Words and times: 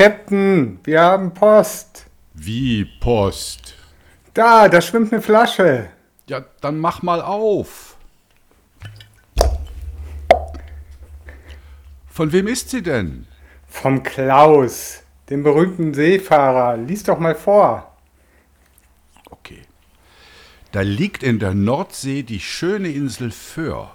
Captain, 0.00 0.78
wir 0.84 1.02
haben 1.02 1.34
Post. 1.34 2.06
Wie 2.32 2.86
Post? 2.86 3.74
Da, 4.32 4.66
da 4.66 4.80
schwimmt 4.80 5.12
eine 5.12 5.20
Flasche. 5.20 5.90
Ja, 6.26 6.42
dann 6.62 6.78
mach 6.78 7.02
mal 7.02 7.20
auf. 7.20 7.98
Von 12.06 12.32
wem 12.32 12.46
ist 12.46 12.70
sie 12.70 12.82
denn? 12.82 13.26
Vom 13.68 14.02
Klaus, 14.02 15.02
dem 15.28 15.42
berühmten 15.42 15.92
Seefahrer. 15.92 16.78
Lies 16.78 17.02
doch 17.02 17.18
mal 17.18 17.34
vor. 17.34 17.94
Okay. 19.28 19.60
Da 20.72 20.80
liegt 20.80 21.22
in 21.22 21.38
der 21.38 21.52
Nordsee 21.52 22.22
die 22.22 22.40
schöne 22.40 22.88
Insel 22.88 23.30
Föhr. 23.30 23.94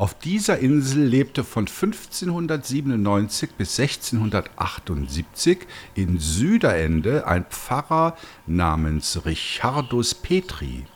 Auf 0.00 0.14
dieser 0.14 0.58
Insel 0.60 1.04
lebte 1.04 1.44
von 1.44 1.66
1597 1.66 3.50
bis 3.50 3.78
1678 3.78 5.58
in 5.94 6.18
Süderende 6.18 7.26
ein 7.26 7.44
Pfarrer 7.44 8.16
namens 8.46 9.26
Richardus 9.26 10.14
Petri. 10.14 10.86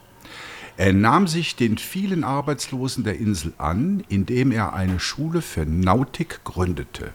Er 0.78 0.94
nahm 0.94 1.26
sich 1.26 1.54
den 1.54 1.76
vielen 1.76 2.24
Arbeitslosen 2.24 3.04
der 3.04 3.18
Insel 3.18 3.52
an, 3.58 4.02
indem 4.08 4.50
er 4.52 4.72
eine 4.72 4.98
Schule 4.98 5.42
für 5.42 5.66
Nautik 5.66 6.42
gründete. 6.44 7.12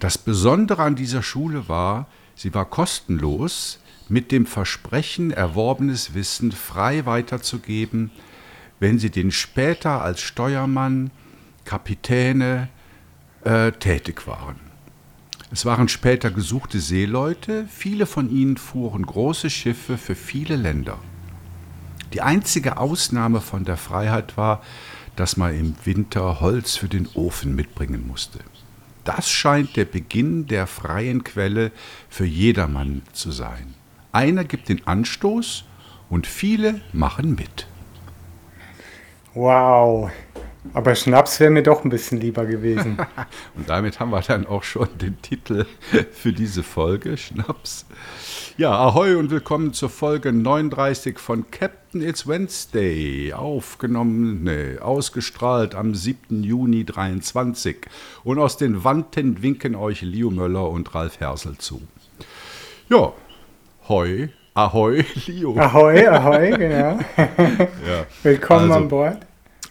Das 0.00 0.18
Besondere 0.18 0.82
an 0.82 0.96
dieser 0.96 1.22
Schule 1.22 1.68
war, 1.68 2.08
sie 2.34 2.52
war 2.54 2.64
kostenlos, 2.64 3.78
mit 4.08 4.32
dem 4.32 4.46
Versprechen, 4.46 5.30
erworbenes 5.30 6.14
Wissen 6.14 6.50
frei 6.50 7.06
weiterzugeben, 7.06 8.10
wenn 8.80 8.98
sie 8.98 9.10
den 9.10 9.30
später 9.30 10.02
als 10.02 10.20
Steuermann, 10.20 11.10
Kapitäne 11.64 12.68
äh, 13.44 13.70
tätig 13.72 14.26
waren. 14.26 14.56
Es 15.52 15.64
waren 15.64 15.88
später 15.88 16.30
gesuchte 16.30 16.80
Seeleute, 16.80 17.66
viele 17.68 18.06
von 18.06 18.30
ihnen 18.30 18.56
fuhren 18.56 19.04
große 19.04 19.50
Schiffe 19.50 19.98
für 19.98 20.14
viele 20.14 20.56
Länder. 20.56 20.98
Die 22.12 22.22
einzige 22.22 22.78
Ausnahme 22.78 23.40
von 23.40 23.64
der 23.64 23.76
Freiheit 23.76 24.36
war, 24.36 24.62
dass 25.16 25.36
man 25.36 25.56
im 25.56 25.74
Winter 25.84 26.40
Holz 26.40 26.76
für 26.76 26.88
den 26.88 27.06
Ofen 27.14 27.54
mitbringen 27.54 28.06
musste. 28.06 28.38
Das 29.04 29.28
scheint 29.28 29.76
der 29.76 29.84
Beginn 29.84 30.46
der 30.46 30.66
freien 30.66 31.24
Quelle 31.24 31.72
für 32.08 32.26
jedermann 32.26 33.02
zu 33.12 33.30
sein. 33.30 33.74
Einer 34.12 34.44
gibt 34.44 34.68
den 34.68 34.86
Anstoß 34.86 35.64
und 36.08 36.26
viele 36.26 36.80
machen 36.92 37.34
mit. 37.34 37.66
Wow. 39.34 40.10
Aber 40.74 40.94
Schnaps 40.94 41.38
wäre 41.40 41.50
mir 41.50 41.62
doch 41.62 41.84
ein 41.84 41.90
bisschen 41.90 42.20
lieber 42.20 42.44
gewesen. 42.44 42.98
Und 43.56 43.68
damit 43.68 44.00
haben 44.00 44.10
wir 44.10 44.20
dann 44.20 44.46
auch 44.46 44.64
schon 44.64 44.88
den 44.98 45.22
Titel 45.22 45.66
für 46.12 46.32
diese 46.32 46.62
Folge, 46.62 47.16
Schnaps. 47.16 47.86
Ja, 48.56 48.72
ahoi 48.72 49.14
und 49.14 49.30
willkommen 49.30 49.72
zur 49.72 49.88
Folge 49.88 50.32
39 50.32 51.18
von 51.18 51.50
Captain 51.50 52.02
It's 52.02 52.26
Wednesday. 52.26 53.32
Aufgenommen, 53.32 54.42
ne, 54.42 54.78
ausgestrahlt 54.82 55.74
am 55.74 55.94
7. 55.94 56.42
Juni 56.42 56.84
23. 56.84 57.86
Und 58.22 58.38
aus 58.38 58.58
den 58.58 58.84
Wanten 58.84 59.42
winken 59.42 59.76
euch 59.76 60.02
Leo 60.02 60.30
Möller 60.30 60.68
und 60.68 60.94
Ralf 60.94 61.20
Hersel 61.20 61.56
zu. 61.56 61.80
Ja, 62.90 63.14
hoi, 63.88 64.28
ahoi, 64.54 65.04
Leo. 65.26 65.56
Ahoi, 65.58 66.06
ahoi, 66.06 66.50
genau. 66.50 66.98
Ja. 67.16 68.06
Willkommen 68.22 68.70
Also, 68.70 68.74
an 68.74 68.88
Bord. 68.88 69.18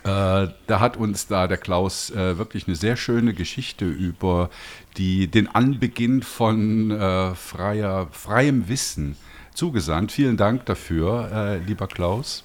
Äh, 0.04 0.54
da 0.68 0.80
hat 0.80 0.98
uns 0.98 1.28
da 1.28 1.48
der 1.48 1.58
Klaus 1.58 2.10
äh, 2.12 2.38
wirklich 2.38 2.68
eine 2.68 2.76
sehr 2.76 2.96
schöne 2.96 3.34
Geschichte 3.34 3.86
über 3.86 4.50
die, 4.98 5.28
den 5.28 5.48
Anbeginn 5.54 6.24
von 6.24 6.92
äh, 6.92 7.36
freier, 7.36 8.08
freiem 8.12 8.70
Wissen 8.70 9.18
zugesandt. 9.54 10.12
Vielen 10.12 10.38
Dank 10.38 10.66
dafür, 10.66 11.30
äh, 11.34 11.58
lieber 11.58 11.88
Klaus. 11.88 12.44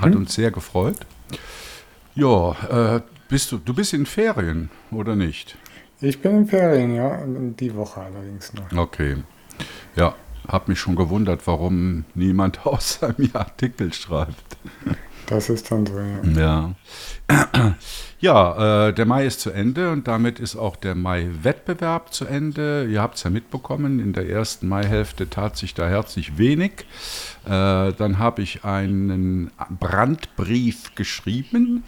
Hat 0.00 0.14
uns 0.14 0.34
sehr 0.34 0.50
gefreut. 0.50 0.96
Ja, 2.14 2.96
äh, 2.96 3.00
bist 3.28 3.50
du, 3.52 3.58
du 3.58 3.74
bist 3.74 3.94
in 3.94 4.06
Ferien, 4.06 4.70
oder 4.90 5.16
nicht? 5.16 5.56
Ich 6.00 6.20
bin 6.20 6.38
in 6.38 6.46
Ferien, 6.46 6.94
ja. 6.94 7.20
Die 7.26 7.74
Woche 7.74 8.00
allerdings 8.00 8.52
noch. 8.54 8.70
Okay. 8.76 9.16
Ja, 9.96 10.14
hab 10.48 10.68
mich 10.68 10.80
schon 10.80 10.96
gewundert, 10.96 11.46
warum 11.46 12.04
niemand 12.14 12.66
außer 12.66 13.14
mir 13.18 13.34
Artikel 13.34 13.92
schreibt. 13.92 14.56
Das 15.26 15.48
ist 15.48 15.70
dann 15.70 15.86
so, 15.86 15.98
ja. 15.98 16.74
Ja. 17.28 17.74
Ja, 18.22 18.86
äh, 18.86 18.94
der 18.94 19.04
Mai 19.04 19.26
ist 19.26 19.40
zu 19.40 19.50
Ende 19.50 19.90
und 19.90 20.06
damit 20.06 20.38
ist 20.38 20.54
auch 20.54 20.76
der 20.76 20.94
Mai-Wettbewerb 20.94 22.14
zu 22.14 22.24
Ende. 22.24 22.86
Ihr 22.88 23.02
habt 23.02 23.16
es 23.16 23.24
ja 23.24 23.30
mitbekommen, 23.30 23.98
in 23.98 24.12
der 24.12 24.28
ersten 24.28 24.68
Maihälfte 24.68 25.28
tat 25.28 25.56
sich 25.56 25.74
da 25.74 25.88
herzlich 25.88 26.38
wenig. 26.38 26.86
Äh, 27.46 27.92
dann 27.92 28.20
habe 28.20 28.42
ich 28.42 28.64
einen 28.64 29.50
Brandbrief 29.80 30.94
geschrieben, 30.94 31.82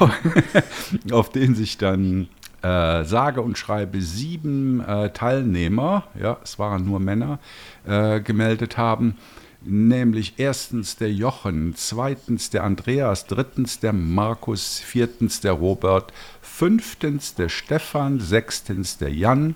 auf 1.10 1.30
den 1.30 1.56
sich 1.56 1.76
dann 1.76 2.28
äh, 2.62 3.04
sage 3.04 3.42
und 3.42 3.58
schreibe 3.58 4.00
sieben 4.00 4.80
äh, 4.80 5.10
Teilnehmer, 5.10 6.04
ja, 6.20 6.38
es 6.42 6.58
waren 6.58 6.84
nur 6.84 7.00
Männer, 7.00 7.38
äh, 7.86 8.20
gemeldet 8.20 8.78
haben. 8.78 9.16
Nämlich 9.64 10.34
erstens 10.38 10.96
der 10.96 11.12
Jochen, 11.12 11.74
zweitens 11.76 12.50
der 12.50 12.64
Andreas, 12.64 13.26
drittens 13.26 13.78
der 13.78 13.92
Markus, 13.92 14.80
viertens 14.80 15.40
der 15.40 15.52
Robert, 15.52 16.12
fünftens 16.40 17.34
der 17.36 17.48
Stefan, 17.48 18.18
sechstens 18.18 18.98
der 18.98 19.12
Jan 19.12 19.54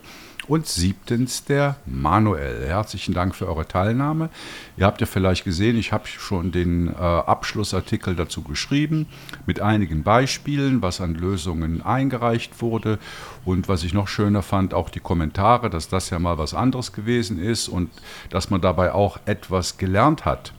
und 0.49 0.67
siebtens 0.67 1.45
der 1.45 1.77
Manuel. 1.87 2.67
Herzlichen 2.67 3.15
Dank 3.15 3.35
für 3.35 3.49
eure 3.49 3.67
Teilnahme. 3.67 4.31
Ihr 4.77 4.87
habt 4.87 5.01
ja 5.01 5.07
vielleicht 5.07 5.45
gesehen, 5.45 5.77
ich 5.77 5.93
habe 5.93 6.07
schon 6.07 6.53
den 6.53 6.89
äh, 6.89 6.93
Abschlussartikel 6.99 8.15
dazu 8.15 8.43
geschrieben 8.43 9.07
mit 9.47 9.61
einigen 9.61 10.03
Beispielen, 10.03 10.83
was 10.83 11.01
an 11.01 11.15
Lösungen 11.15 11.83
eingereicht 11.83 12.63
wurde 12.63 12.99
und 13.45 13.69
was 13.69 13.85
ich 13.85 13.95
noch 13.95 14.09
schöner 14.09 14.43
fand, 14.43 14.75
auch 14.75 14.91
die 14.91 15.01
Kommentare, 15.01 15.71
dass 15.71 15.89
das 15.89 16.11
ja 16.11 16.19
mal 16.19 16.39
was 16.39 16.55
anderes 16.55 16.93
gewesen 16.93 17.39
ist 17.39 17.69
und 17.69 17.91
dass 18.31 18.51
man 18.51 18.61
dabei 18.61 18.93
auch 18.93 19.19
etwas 19.27 19.79
gelernt 19.79 20.25
hat. 20.25 20.53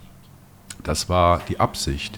Das 0.83 1.09
war 1.09 1.41
die 1.47 1.59
Absicht. 1.59 2.17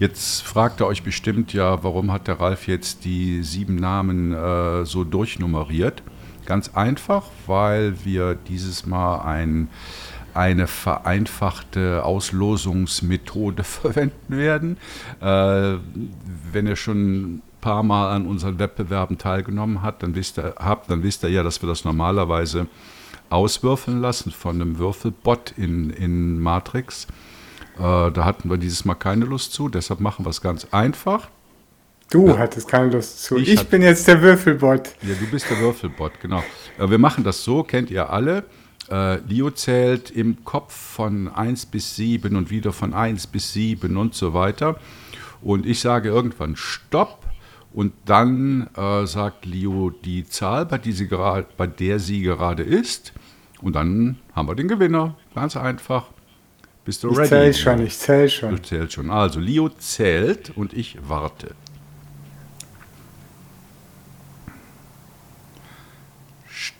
Jetzt 0.00 0.42
fragt 0.42 0.80
ihr 0.80 0.86
euch 0.86 1.04
bestimmt 1.04 1.52
ja, 1.52 1.84
warum 1.84 2.10
hat 2.10 2.26
der 2.26 2.40
Ralf 2.40 2.66
jetzt 2.66 3.04
die 3.04 3.44
sieben 3.44 3.76
Namen 3.76 4.32
äh, 4.32 4.84
so 4.84 5.04
durchnummeriert? 5.04 6.02
Ganz 6.46 6.70
einfach, 6.74 7.24
weil 7.46 8.04
wir 8.04 8.34
dieses 8.34 8.86
Mal 8.86 9.20
ein, 9.22 9.68
eine 10.34 10.66
vereinfachte 10.66 12.04
Auslosungsmethode 12.04 13.64
verwenden 13.64 14.36
werden. 14.36 14.76
Äh, 15.20 15.78
wenn 16.52 16.66
ihr 16.66 16.76
schon 16.76 17.36
ein 17.36 17.42
paar 17.60 17.82
Mal 17.82 18.14
an 18.14 18.26
unseren 18.26 18.58
Wettbewerben 18.58 19.18
teilgenommen 19.18 19.82
habt, 19.82 20.02
dann 20.02 20.14
wisst 20.14 20.38
ihr, 20.38 20.54
habt, 20.58 20.90
dann 20.90 21.02
wisst 21.02 21.22
ihr 21.22 21.30
ja, 21.30 21.42
dass 21.42 21.62
wir 21.62 21.68
das 21.68 21.84
normalerweise 21.84 22.66
auswürfeln 23.30 24.00
lassen 24.00 24.30
von 24.30 24.60
einem 24.60 24.78
Würfelbot 24.78 25.54
in, 25.56 25.90
in 25.90 26.38
Matrix. 26.40 27.06
Äh, 27.78 28.10
da 28.10 28.24
hatten 28.24 28.50
wir 28.50 28.58
dieses 28.58 28.84
Mal 28.84 28.94
keine 28.94 29.24
Lust 29.24 29.52
zu, 29.52 29.68
deshalb 29.68 30.00
machen 30.00 30.24
wir 30.24 30.30
es 30.30 30.40
ganz 30.40 30.68
einfach. 30.70 31.28
Du 32.10 32.38
hattest 32.38 32.68
keine 32.68 32.90
Lust 32.90 33.22
zu. 33.24 33.36
Ich 33.36 33.48
Ich, 33.48 33.68
bin 33.68 33.82
jetzt 33.82 34.06
der 34.06 34.20
Würfelbot. 34.22 34.88
Ja, 35.02 35.14
du 35.18 35.26
bist 35.30 35.50
der 35.50 35.58
Würfelbot, 35.58 36.12
genau. 36.20 36.42
Äh, 36.78 36.88
Wir 36.90 36.98
machen 36.98 37.24
das 37.24 37.42
so, 37.42 37.62
kennt 37.62 37.90
ihr 37.90 38.10
alle. 38.10 38.44
Äh, 38.90 39.16
Leo 39.26 39.50
zählt 39.50 40.10
im 40.10 40.44
Kopf 40.44 40.74
von 40.74 41.28
1 41.28 41.66
bis 41.66 41.96
7 41.96 42.36
und 42.36 42.50
wieder 42.50 42.72
von 42.72 42.92
1 42.94 43.26
bis 43.28 43.52
7 43.54 43.96
und 43.96 44.14
so 44.14 44.34
weiter. 44.34 44.78
Und 45.42 45.66
ich 45.66 45.80
sage 45.80 46.08
irgendwann 46.10 46.54
Stopp 46.56 47.20
und 47.72 47.92
dann 48.04 48.68
äh, 48.76 49.06
sagt 49.06 49.46
Leo 49.46 49.90
die 49.90 50.24
Zahl, 50.28 50.66
bei, 50.66 50.78
die 50.78 50.92
sie 50.92 51.08
gerad, 51.08 51.56
bei 51.56 51.66
der 51.66 51.98
sie 51.98 52.20
gerade 52.22 52.62
ist. 52.62 53.12
Und 53.60 53.74
dann 53.76 54.18
haben 54.34 54.46
wir 54.48 54.54
den 54.54 54.68
Gewinner. 54.68 55.16
Ganz 55.34 55.56
einfach. 55.56 56.06
Bist 56.84 57.02
du 57.02 57.10
Ich 57.10 57.16
ready? 57.18 57.28
zähl 57.30 57.54
schon, 57.54 57.82
ich 57.86 57.98
zähl 57.98 58.24
Du 58.26 58.30
schon. 58.30 58.62
zählst 58.62 58.92
schon. 58.92 59.10
Also, 59.10 59.40
Leo 59.40 59.70
zählt 59.70 60.52
und 60.54 60.74
ich 60.74 60.98
warte. 61.08 61.54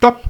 Stopp! 0.04 0.22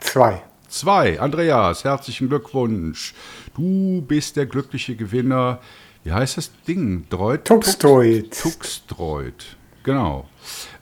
Zwei. 0.00 0.42
Zwei. 0.68 1.20
Andreas, 1.20 1.84
herzlichen 1.84 2.30
Glückwunsch. 2.30 3.12
Du 3.54 4.00
bist 4.00 4.36
der 4.36 4.46
glückliche 4.46 4.96
Gewinner. 4.96 5.60
Wie 6.02 6.12
heißt 6.12 6.38
das 6.38 6.50
Ding? 6.66 7.04
Dreut? 7.10 7.44
Tuxdroid. 7.44 8.34
Tuxdroid. 8.40 9.58
Genau. 9.82 10.30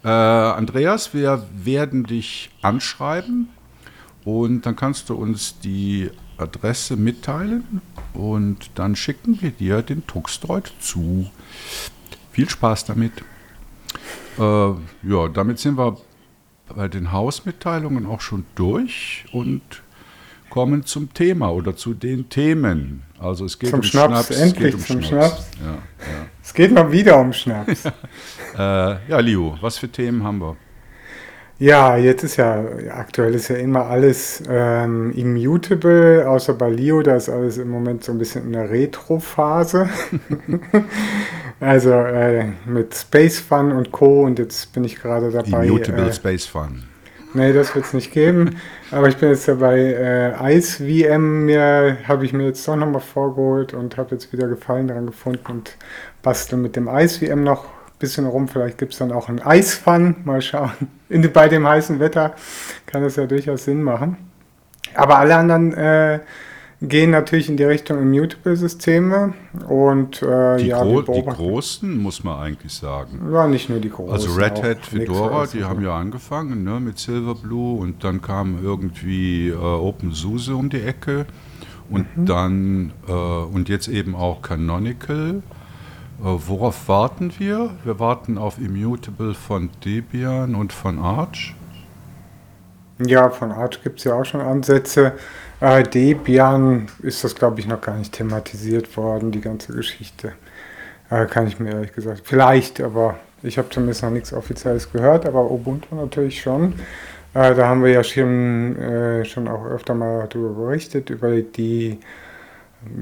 Äh, 0.04 0.10
Andreas, 0.10 1.12
wir 1.12 1.44
werden 1.52 2.04
dich 2.04 2.50
anschreiben 2.62 3.48
und 4.24 4.64
dann 4.64 4.76
kannst 4.76 5.08
du 5.08 5.16
uns 5.16 5.58
die 5.58 6.08
Adresse 6.36 6.96
mitteilen 6.96 7.82
und 8.14 8.70
dann 8.76 8.94
schicken 8.94 9.42
wir 9.42 9.50
dir 9.50 9.82
den 9.82 10.06
Tuxdroid 10.06 10.72
zu. 10.78 11.28
Viel 12.30 12.48
Spaß 12.48 12.84
damit. 12.84 13.24
Äh, 14.38 14.42
ja, 14.42 15.28
damit 15.34 15.58
sind 15.58 15.76
wir 15.76 15.96
bei 16.76 16.88
den 16.88 17.12
Hausmitteilungen 17.12 18.06
auch 18.06 18.20
schon 18.20 18.44
durch 18.54 19.24
und 19.32 19.62
kommen 20.50 20.84
zum 20.84 21.14
Thema 21.14 21.50
oder 21.50 21.76
zu 21.76 21.94
den 21.94 22.28
Themen. 22.28 23.04
Also 23.18 23.44
es 23.46 23.58
geht 23.58 23.70
zum 23.70 23.80
um 23.80 23.82
Schnaps, 23.82 24.26
Schnaps. 24.26 24.40
endlich 24.40 24.74
geht 24.76 24.86
zum 24.86 24.96
um 24.96 25.02
Schnaps. 25.02 25.46
Ja, 25.64 25.78
Es 26.42 26.52
geht 26.52 26.72
mal 26.72 26.92
wieder 26.92 27.18
um 27.18 27.32
Schnaps. 27.32 27.84
ja. 27.84 27.92
Äh, 28.54 28.98
ja, 29.08 29.18
Leo, 29.20 29.56
was 29.62 29.78
für 29.78 29.88
Themen 29.88 30.22
haben 30.24 30.38
wir? 30.42 30.58
Ja, 31.58 31.96
jetzt 31.96 32.22
ist 32.22 32.36
ja, 32.36 32.62
aktuell 32.90 33.34
ist 33.34 33.48
ja 33.48 33.56
immer 33.56 33.86
alles 33.86 34.42
ähm, 34.46 35.10
immutable, 35.12 36.28
außer 36.28 36.52
bei 36.52 36.68
Leo, 36.68 37.00
da 37.02 37.16
ist 37.16 37.30
alles 37.30 37.56
im 37.56 37.70
Moment 37.70 38.04
so 38.04 38.12
ein 38.12 38.18
bisschen 38.18 38.44
in 38.44 38.52
der 38.52 38.68
Retro-Phase. 38.68 39.88
also 41.62 41.92
äh, 41.92 42.46
mit 42.66 42.94
Space 42.94 43.38
Fun 43.38 43.72
und 43.72 43.92
Co. 43.92 44.24
und 44.24 44.38
jetzt 44.38 44.72
bin 44.72 44.84
ich 44.84 44.96
gerade 44.96 45.30
dabei. 45.30 45.66
Immutable 45.66 46.08
äh, 46.08 46.12
Space 46.12 46.46
Fun. 46.46 46.82
Nee, 47.34 47.52
das 47.52 47.74
wird 47.74 47.86
es 47.86 47.94
nicht 47.94 48.12
geben. 48.12 48.56
Aber 48.90 49.08
ich 49.08 49.16
bin 49.16 49.30
jetzt 49.30 49.48
dabei, 49.48 49.78
äh, 49.78 50.56
Ice 50.56 50.84
VM 50.84 51.46
mir 51.46 51.96
habe 52.06 52.26
ich 52.26 52.32
mir 52.32 52.44
jetzt 52.44 52.66
doch 52.68 52.76
nochmal 52.76 53.00
vorgeholt 53.00 53.72
und 53.72 53.96
habe 53.96 54.10
jetzt 54.10 54.32
wieder 54.32 54.48
Gefallen 54.48 54.88
daran 54.88 55.06
gefunden 55.06 55.44
und 55.48 55.76
bastel 56.22 56.58
mit 56.58 56.76
dem 56.76 56.88
Ice 56.88 57.24
VM 57.24 57.42
noch 57.42 57.64
ein 57.64 57.98
bisschen 57.98 58.26
rum. 58.26 58.48
Vielleicht 58.48 58.76
gibt 58.76 58.92
es 58.92 58.98
dann 58.98 59.12
auch 59.12 59.28
einen 59.28 59.40
Ice 59.46 59.78
Fun. 59.78 60.16
Mal 60.24 60.42
schauen. 60.42 60.72
In, 61.08 61.30
bei 61.32 61.48
dem 61.48 61.66
heißen 61.66 62.00
Wetter 62.00 62.34
kann 62.86 63.02
das 63.02 63.16
ja 63.16 63.26
durchaus 63.26 63.64
Sinn 63.64 63.82
machen. 63.82 64.16
Aber 64.94 65.18
alle 65.18 65.36
anderen 65.36 65.72
äh, 65.72 66.20
gehen 66.82 67.10
natürlich 67.10 67.48
in 67.48 67.56
die 67.56 67.64
Richtung 67.64 67.98
Immutable-Systeme 67.98 69.34
und 69.68 70.22
äh, 70.22 70.56
Die, 70.58 70.66
ja, 70.66 70.82
gro 70.82 71.02
die 71.02 71.22
großen, 71.24 71.96
muss 71.96 72.24
man 72.24 72.40
eigentlich 72.40 72.72
sagen. 72.74 73.20
ja, 73.32 73.46
nicht 73.46 73.68
nur 73.70 73.78
die 73.78 73.90
großen. 73.90 74.12
Also 74.12 74.32
Red 74.34 74.62
Hat, 74.62 74.86
Fedora, 74.86 75.46
die 75.46 75.64
haben 75.64 75.82
ja 75.82 75.96
angefangen 75.96 76.64
ne, 76.64 76.80
mit 76.80 76.98
Silverblue 76.98 77.78
und 77.80 78.02
dann 78.04 78.20
kam 78.20 78.62
irgendwie 78.62 79.48
äh, 79.50 79.54
OpenSUSE 79.54 80.54
um 80.56 80.70
die 80.70 80.82
Ecke 80.82 81.26
und 81.90 82.06
Mhm. 82.16 82.26
dann 82.26 82.92
äh, 83.08 83.12
und 83.12 83.68
jetzt 83.68 83.88
eben 83.88 84.14
auch 84.16 84.42
Canonical. 84.42 85.42
Äh, 86.20 86.24
worauf 86.24 86.88
warten 86.88 87.32
wir? 87.38 87.70
Wir 87.84 87.98
warten 88.00 88.38
auf 88.38 88.58
Immutable 88.58 89.34
von 89.34 89.70
Debian 89.84 90.54
und 90.54 90.72
von 90.72 90.98
Arch. 90.98 91.54
Ja, 93.04 93.30
von 93.30 93.50
Arch 93.52 93.82
gibt 93.82 93.98
es 93.98 94.04
ja 94.04 94.14
auch 94.14 94.24
schon 94.24 94.40
Ansätze. 94.40 95.12
Äh, 95.62 95.84
Debian 95.84 96.88
ist 97.02 97.22
das, 97.22 97.36
glaube 97.36 97.60
ich, 97.60 97.68
noch 97.68 97.80
gar 97.80 97.96
nicht 97.96 98.12
thematisiert 98.12 98.96
worden, 98.96 99.30
die 99.30 99.40
ganze 99.40 99.72
Geschichte. 99.72 100.32
Äh, 101.08 101.26
kann 101.26 101.46
ich 101.46 101.60
mir 101.60 101.70
ehrlich 101.70 101.92
gesagt. 101.92 102.22
Vielleicht, 102.24 102.80
aber 102.80 103.20
ich 103.44 103.58
habe 103.58 103.68
zumindest 103.70 104.02
noch 104.02 104.10
nichts 104.10 104.32
Offizielles 104.32 104.90
gehört, 104.90 105.24
aber 105.24 105.48
Ubuntu 105.48 105.94
natürlich 105.94 106.42
schon. 106.42 106.72
Äh, 107.34 107.54
da 107.54 107.68
haben 107.68 107.84
wir 107.84 107.92
ja 107.92 108.02
schon, 108.02 108.76
äh, 108.76 109.24
schon 109.24 109.46
auch 109.46 109.64
öfter 109.64 109.94
mal 109.94 110.26
darüber 110.28 110.64
berichtet, 110.66 111.10
über 111.10 111.40
die, 111.40 112.00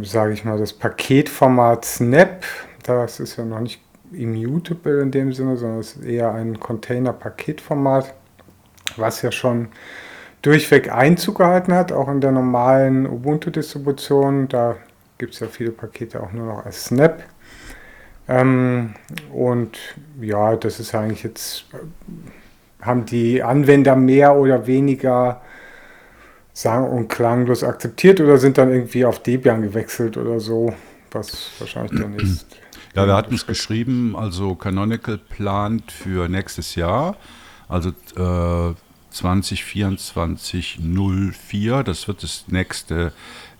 sage 0.02 0.34
ich 0.34 0.44
mal, 0.44 0.58
das 0.58 0.74
Paketformat 0.74 1.86
Snap. 1.86 2.44
Das 2.82 3.20
ist 3.20 3.38
ja 3.38 3.44
noch 3.46 3.60
nicht 3.60 3.80
immutable 4.12 5.00
in 5.00 5.10
dem 5.10 5.32
Sinne, 5.32 5.56
sondern 5.56 5.80
es 5.80 5.96
ist 5.96 6.04
eher 6.04 6.34
ein 6.34 6.60
Container-Paketformat 6.60 8.12
was 8.96 9.22
ja 9.22 9.30
schon 9.30 9.68
durchweg 10.42 10.92
Einzug 10.92 11.38
gehalten 11.38 11.74
hat, 11.74 11.92
auch 11.92 12.08
in 12.08 12.20
der 12.20 12.32
normalen 12.32 13.06
Ubuntu-Distribution. 13.06 14.48
Da 14.48 14.76
gibt 15.18 15.34
es 15.34 15.40
ja 15.40 15.46
viele 15.48 15.70
Pakete 15.70 16.22
auch 16.22 16.32
nur 16.32 16.46
noch 16.46 16.64
als 16.64 16.84
Snap. 16.86 17.22
Ähm, 18.28 18.94
und 19.32 19.78
ja, 20.20 20.56
das 20.56 20.80
ist 20.80 20.94
eigentlich 20.94 21.24
jetzt, 21.24 21.64
äh, 21.72 22.84
haben 22.84 23.04
die 23.04 23.42
Anwender 23.42 23.96
mehr 23.96 24.36
oder 24.36 24.66
weniger 24.66 25.40
sang- 26.52 26.88
und 26.88 27.08
klanglos 27.08 27.64
akzeptiert 27.64 28.20
oder 28.20 28.38
sind 28.38 28.56
dann 28.56 28.70
irgendwie 28.70 29.04
auf 29.04 29.22
Debian 29.22 29.62
gewechselt 29.62 30.16
oder 30.16 30.40
so, 30.40 30.72
was 31.10 31.50
wahrscheinlich 31.58 32.00
dann 32.00 32.14
ist. 32.18 32.46
Ja, 32.94 33.06
wir 33.06 33.14
hatten 33.14 33.34
es 33.34 33.46
geschrieben, 33.46 34.16
also 34.16 34.54
Canonical 34.54 35.18
plant 35.18 35.92
für 35.92 36.28
nächstes 36.28 36.74
Jahr, 36.74 37.16
also 37.68 37.90
äh, 38.16 38.74
2024 39.10 40.78
04, 40.80 41.82
das 41.82 42.08
wird 42.08 42.22
das 42.22 42.46
nächste 42.48 43.12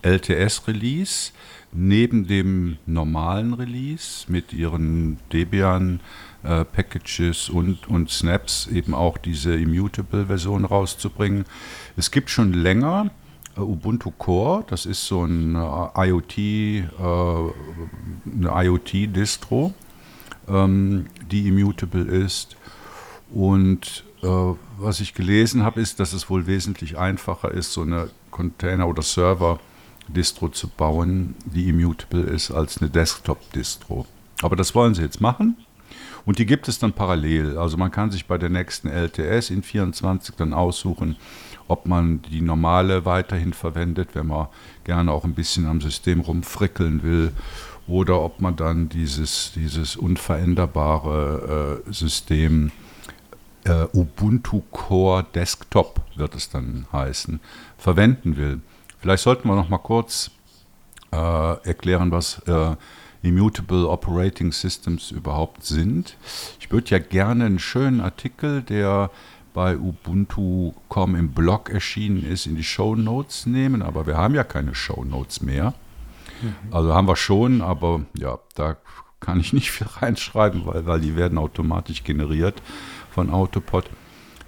LTS-Release, 0.03 1.33
neben 1.73 2.27
dem 2.27 2.79
normalen 2.87 3.55
Release 3.55 4.31
mit 4.31 4.53
ihren 4.53 5.19
Debian-Packages 5.33 7.49
und, 7.49 7.89
und 7.89 8.11
Snaps 8.11 8.67
eben 8.67 8.93
auch 8.95 9.17
diese 9.19 9.55
Immutable-Version 9.55 10.65
rauszubringen. 10.65 11.45
Es 11.97 12.11
gibt 12.11 12.31
schon 12.31 12.53
länger 12.53 13.11
äh, 13.57 13.61
Ubuntu 13.61 14.11
Core, 14.11 14.65
das 14.69 14.87
ist 14.87 15.07
so 15.07 15.25
ein 15.25 15.55
äh, 15.55 16.09
IoT, 16.09 16.39
äh, 16.39 16.83
eine 18.37 18.67
IoT-Distro, 18.67 19.73
ähm, 20.49 21.07
die 21.31 21.47
immutable 21.49 22.03
ist. 22.03 22.57
Und 23.33 24.05
äh, 24.23 24.27
was 24.79 25.01
ich 25.01 25.15
gelesen 25.15 25.63
habe, 25.63 25.81
ist, 25.81 26.01
dass 26.01 26.13
es 26.13 26.29
wohl 26.29 26.47
wesentlich 26.47 26.99
einfacher 26.99 27.51
ist, 27.51 27.73
so 27.73 27.83
eine 27.83 28.11
Container- 28.31 28.89
oder 28.89 29.03
Server-Distro 29.03 30.49
zu 30.49 30.69
bauen, 30.69 31.35
die 31.45 31.69
immutable 31.69 32.23
ist, 32.23 32.51
als 32.51 32.81
eine 32.81 32.91
Desktop-Distro. 32.91 34.07
Aber 34.43 34.57
das 34.57 34.75
wollen 34.75 34.95
sie 34.95 35.03
jetzt 35.03 35.21
machen. 35.21 35.57
Und 36.27 36.39
die 36.39 36.47
gibt 36.47 36.69
es 36.69 36.79
dann 36.79 36.93
parallel. 36.93 37.57
Also 37.57 37.77
man 37.77 37.91
kann 37.91 38.11
sich 38.11 38.27
bei 38.27 38.37
der 38.37 38.51
nächsten 38.51 38.89
LTS 38.89 39.51
in 39.51 39.63
24 39.63 40.35
dann 40.37 40.53
aussuchen, 40.53 41.17
ob 41.67 41.87
man 41.87 42.21
die 42.23 42.43
normale 42.43 43.05
weiterhin 43.05 43.53
verwendet, 43.53 44.11
wenn 44.15 44.27
man 44.27 44.49
gerne 44.85 45.13
auch 45.13 45.25
ein 45.25 45.35
bisschen 45.35 45.67
am 45.67 45.81
System 45.81 46.21
rumfrickeln 46.21 47.03
will, 47.03 47.33
oder 47.87 48.21
ob 48.21 48.41
man 48.41 48.55
dann 48.55 48.89
dieses, 48.89 49.53
dieses 49.55 49.97
unveränderbare 49.97 51.83
äh, 51.89 51.93
System 51.93 52.69
äh, 52.69 52.90
Ubuntu 53.93 54.63
Core 54.71 55.27
Desktop 55.35 56.01
wird 56.17 56.35
es 56.35 56.51
dann 56.51 56.87
heißen, 56.93 57.41
verwenden 57.79 58.37
will. 58.37 58.61
Vielleicht 58.99 59.23
sollten 59.23 59.49
wir 59.49 59.57
noch 59.57 59.69
mal 59.69 59.79
kurz 59.79 60.31
äh, 61.13 61.17
erklären, 61.17 62.11
was 62.11 62.41
äh, 62.47 62.77
Immutable 63.23 63.89
Operating 63.89 64.53
Systems 64.53 65.11
überhaupt 65.11 65.65
sind. 65.65 66.17
Ich 66.59 66.71
würde 66.71 66.91
ja 66.91 66.99
gerne 66.99 67.47
einen 67.47 67.59
schönen 67.59 68.01
Artikel, 68.01 68.63
der 68.63 69.11
bei 69.53 69.77
Ubuntu.com 69.77 71.17
im 71.17 71.33
Blog 71.33 71.71
erschienen 71.71 72.25
ist, 72.25 72.47
in 72.47 72.57
die 72.57 72.63
Show 72.63 72.95
Notes 72.95 73.47
nehmen, 73.47 73.83
aber 73.83 74.07
wir 74.07 74.17
haben 74.17 74.35
ja 74.35 74.45
keine 74.45 74.75
Show 74.75 75.05
Notes 75.05 75.43
mehr. 75.43 75.75
Also 76.71 76.95
haben 76.95 77.09
wir 77.09 77.17
schon, 77.17 77.61
aber 77.61 78.03
ja, 78.15 78.39
da 78.55 78.77
kann 79.21 79.41
ich 79.41 79.53
nicht 79.53 79.71
viel 79.71 79.87
reinschreiben, 80.01 80.67
weil, 80.67 80.87
weil 80.87 81.01
die 81.01 81.17
werden 81.17 81.39
automatisch 81.39 82.05
generiert 82.05 82.63
von 83.11 83.31
Autopod. 83.31 83.89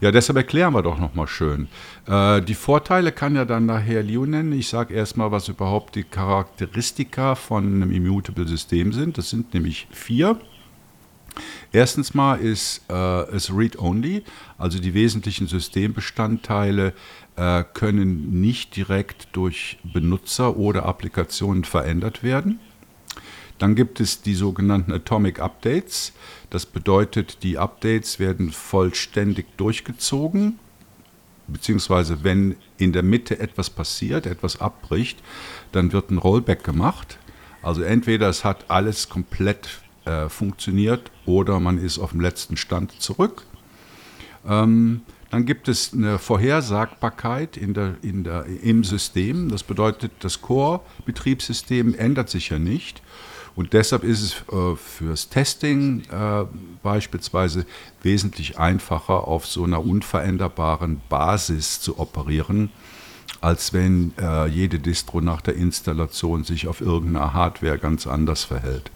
Ja, 0.01 0.11
deshalb 0.11 0.37
erklären 0.37 0.75
wir 0.75 0.83
doch 0.83 0.99
nochmal 0.99 1.29
schön. 1.29 1.69
Äh, 2.09 2.43
die 2.43 2.55
Vorteile 2.55 3.13
kann 3.13 3.37
ja 3.37 3.45
dann 3.45 3.67
nachher 3.67 4.03
Leo 4.03 4.27
nennen. 4.27 4.53
Ich 4.53 4.67
sage 4.67 4.95
erstmal, 4.95 5.31
was 5.31 5.47
überhaupt 5.47 5.95
die 5.95 6.03
Charakteristika 6.03 7.37
von 7.37 7.65
einem 7.65 7.93
Immutable-System 7.93 8.93
sind. 8.93 9.17
Das 9.17 9.31
sind 9.31 9.55
nämlich 9.55 9.87
vier. 9.93 10.41
Erstens 11.71 12.15
mal 12.15 12.35
ist 12.41 12.83
äh, 12.91 13.23
es 13.31 13.55
Read-Only, 13.55 14.25
also 14.59 14.81
die 14.81 14.93
wesentlichen 14.93 15.47
Systembestandteile 15.47 16.95
äh, 17.37 17.65
können 17.73 18.41
nicht 18.41 18.75
direkt 18.75 19.29
durch 19.33 19.79
Benutzer 19.85 20.57
oder 20.57 20.85
Applikationen 20.85 21.63
verändert 21.63 22.25
werden. 22.25 22.59
Dann 23.63 23.77
gibt 23.77 24.01
es 24.01 24.23
die 24.23 24.35
sogenannten 24.35 24.91
Atomic 24.91 25.39
Updates. 25.39 26.13
Das 26.51 26.67
bedeutet, 26.67 27.45
die 27.45 27.59
Updates 27.59 28.19
werden 28.19 28.51
vollständig 28.51 29.47
durchgezogen, 29.57 30.59
beziehungsweise 31.47 32.25
wenn 32.25 32.57
in 32.79 32.93
der 32.93 33.05
Mitte 33.05 33.39
etwas 33.39 33.71
passiert, 33.71 34.27
etwas 34.27 34.61
abbricht, 34.61 35.23
dann 35.71 35.93
wird 35.93 36.11
ein 36.11 36.19
Rollback 36.19 36.65
gemacht. 36.65 37.21
Also 37.63 37.83
entweder 37.83 38.29
es 38.29 38.43
hat 38.43 38.69
alles 38.69 39.09
komplett 39.09 39.81
äh, 40.07 40.29
funktioniert 40.29 41.13
oder 41.25 41.61
man 41.61 41.79
ist 41.79 42.01
auf 42.01 42.11
dem 42.11 42.21
letzten 42.21 42.57
Stand 42.57 43.01
zurück. 43.01 43.47
Ähm, 44.45 45.03
dann 45.31 45.47
gibt 45.47 45.69
es 45.69 45.95
eine 45.95 46.19
Vorhersagbarkeit 46.19 47.57
in 47.57 47.75
der, 47.75 47.95
in 48.03 48.25
der, 48.25 48.45
im 48.45 48.83
System. 48.83 49.49
Das 49.51 49.63
bedeutet, 49.63 50.11
das 50.19 50.43
Core-Betriebssystem 50.43 51.95
ändert 51.95 52.29
sich 52.29 52.49
ja 52.49 52.59
nicht. 52.59 53.03
Und 53.55 53.75
deshalb 53.75 54.03
ist 54.03 54.23
es 54.23 54.35
äh, 54.53 54.77
fürs 54.77 55.29
Testing 55.29 56.03
äh, 56.11 56.45
beispielsweise 56.83 57.67
wesentlich 58.03 58.59
einfacher, 58.59 59.29
auf 59.29 59.47
so 59.47 59.65
einer 59.65 59.85
unveränderbaren 59.85 61.01
Basis 61.09 61.81
zu 61.81 61.99
operieren, 61.99 62.71
als 63.41 63.73
wenn 63.73 64.13
äh, 64.19 64.47
jede 64.47 64.79
Distro 64.79 65.21
nach 65.21 65.43
der 65.43 65.57
Installation 65.57 66.45
sich 66.45 66.67
auf 66.67 66.81
irgendeiner 66.81 67.35
Hardware 67.35 67.79
ganz 67.79 68.07
anders 68.07 68.45
verhält. 68.45 68.91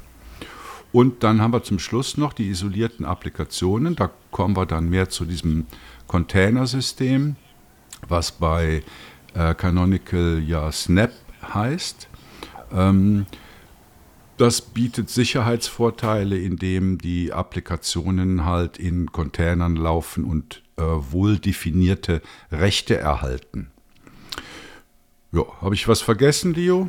Und 0.93 1.23
dann 1.25 1.43
haben 1.43 1.53
wir 1.53 1.63
zum 1.63 1.79
Schluss 1.79 2.17
noch 2.17 2.33
die 2.33 2.49
isolierten 2.49 3.05
Applikationen. 3.05 3.97
Da 3.97 4.11
kommen 4.31 4.57
wir 4.57 4.65
dann 4.65 4.89
mehr 4.89 5.11
zu 5.11 5.27
diesem 5.27 5.67
Containersystem, 6.07 7.37
was 8.09 8.33
bei 8.33 8.83
äh, 9.35 9.55
Canonical 9.55 10.43
ja 10.47 10.73
Snap 10.73 11.13
heißt. 11.53 12.09
Ähm, 12.73 13.27
das 14.37 14.61
bietet 14.61 15.11
Sicherheitsvorteile, 15.11 16.39
indem 16.39 16.99
die 16.99 17.33
Applikationen 17.33 18.45
halt 18.45 18.79
in 18.79 19.13
Containern 19.13 19.77
laufen 19.77 20.25
und 20.25 20.63
äh, 20.77 20.83
wohl 20.83 21.39
definierte 21.39 22.21
Rechte 22.53 22.97
erhalten. 22.99 23.71
Ja, 25.33 25.43
habe 25.61 25.75
ich 25.75 25.89
was 25.89 26.03
vergessen, 26.03 26.55
Dio? 26.55 26.89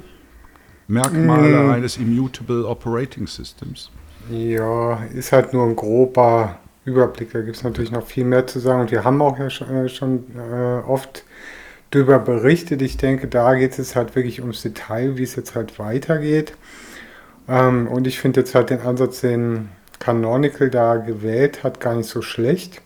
Merkmale 0.88 1.63
mm. 1.63 1.70
eines 1.72 1.98
Immutable 1.98 2.66
Operating 2.66 3.27
Systems. 3.27 3.92
Ja, 4.30 5.04
ist 5.13 5.32
halt 5.32 5.54
nur 5.54 5.66
ein 5.66 5.75
grober 5.75 6.60
Überblick. 6.86 7.32
Da 7.34 7.42
gibt 7.42 7.58
es 7.58 7.63
natürlich 7.63 7.92
noch 7.92 8.06
viel 8.06 8.24
mehr 8.24 8.48
zu 8.48 8.60
sagen. 8.60 8.82
Und 8.82 8.92
wir 8.92 9.04
haben 9.04 9.22
auch 9.22 9.38
ja 9.38 9.50
schon, 9.50 9.70
äh, 9.70 9.89
schon 9.89 10.25
äh, 10.38 10.82
oft 10.88 11.24
darüber 11.92 12.20
berichtet. 12.20 12.82
Ich 12.82 12.98
denke, 12.98 13.27
da 13.27 13.56
geht 13.56 13.77
es 13.77 13.96
halt 13.96 14.16
wirklich 14.16 14.42
ums 14.42 14.62
Detail, 14.62 15.18
wie 15.18 15.24
es 15.24 15.36
jetzt 15.36 15.56
halt 15.56 15.80
weitergeht. 15.80 16.54
Ähm, 17.48 17.88
und 17.88 18.08
ich 18.08 18.20
finde 18.20 18.42
jetzt 18.42 18.56
halt 18.56 18.70
den 18.70 18.82
Ansatz, 18.82 19.22
den 19.22 19.70
Canonical 20.00 20.70
da 20.70 20.98
gewählt 20.98 21.63
hat, 21.63 21.80
gar 21.80 21.96
nicht 21.96 22.10
so 22.10 22.22
schlecht. 22.22 22.82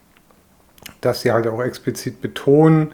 Dass 1.01 1.21
sie 1.21 1.31
halt 1.31 1.47
auch 1.47 1.61
explizit 1.61 2.21
betonen, 2.21 2.91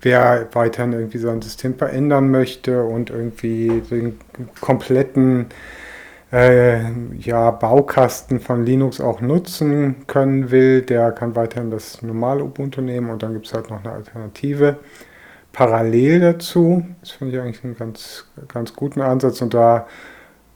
wer 0.00 0.48
weiterhin 0.52 0.92
irgendwie 0.92 1.18
sein 1.18 1.42
System 1.42 1.76
verändern 1.76 2.30
möchte 2.30 2.84
und 2.84 3.10
irgendwie 3.10 3.82
den 3.90 4.18
kompletten 4.60 5.46
äh, 6.32 6.90
ja, 7.16 7.50
Baukasten 7.50 8.40
von 8.40 8.64
Linux 8.64 9.00
auch 9.00 9.20
nutzen 9.20 10.06
können 10.06 10.50
will, 10.50 10.82
der 10.82 11.12
kann 11.12 11.36
weiterhin 11.36 11.70
das 11.70 12.02
normale 12.02 12.44
Ubuntu 12.44 12.80
nehmen 12.80 13.10
und 13.10 13.22
dann 13.22 13.32
gibt 13.32 13.46
es 13.46 13.54
halt 13.54 13.70
noch 13.70 13.84
eine 13.84 13.92
Alternative. 13.92 14.78
Parallel 15.52 16.20
dazu, 16.20 16.84
das 17.00 17.12
finde 17.12 17.36
ich 17.36 17.42
eigentlich 17.42 17.64
einen 17.64 17.76
ganz, 17.76 18.26
ganz 18.48 18.74
guten 18.74 19.00
Ansatz 19.00 19.40
und 19.40 19.54
da 19.54 19.86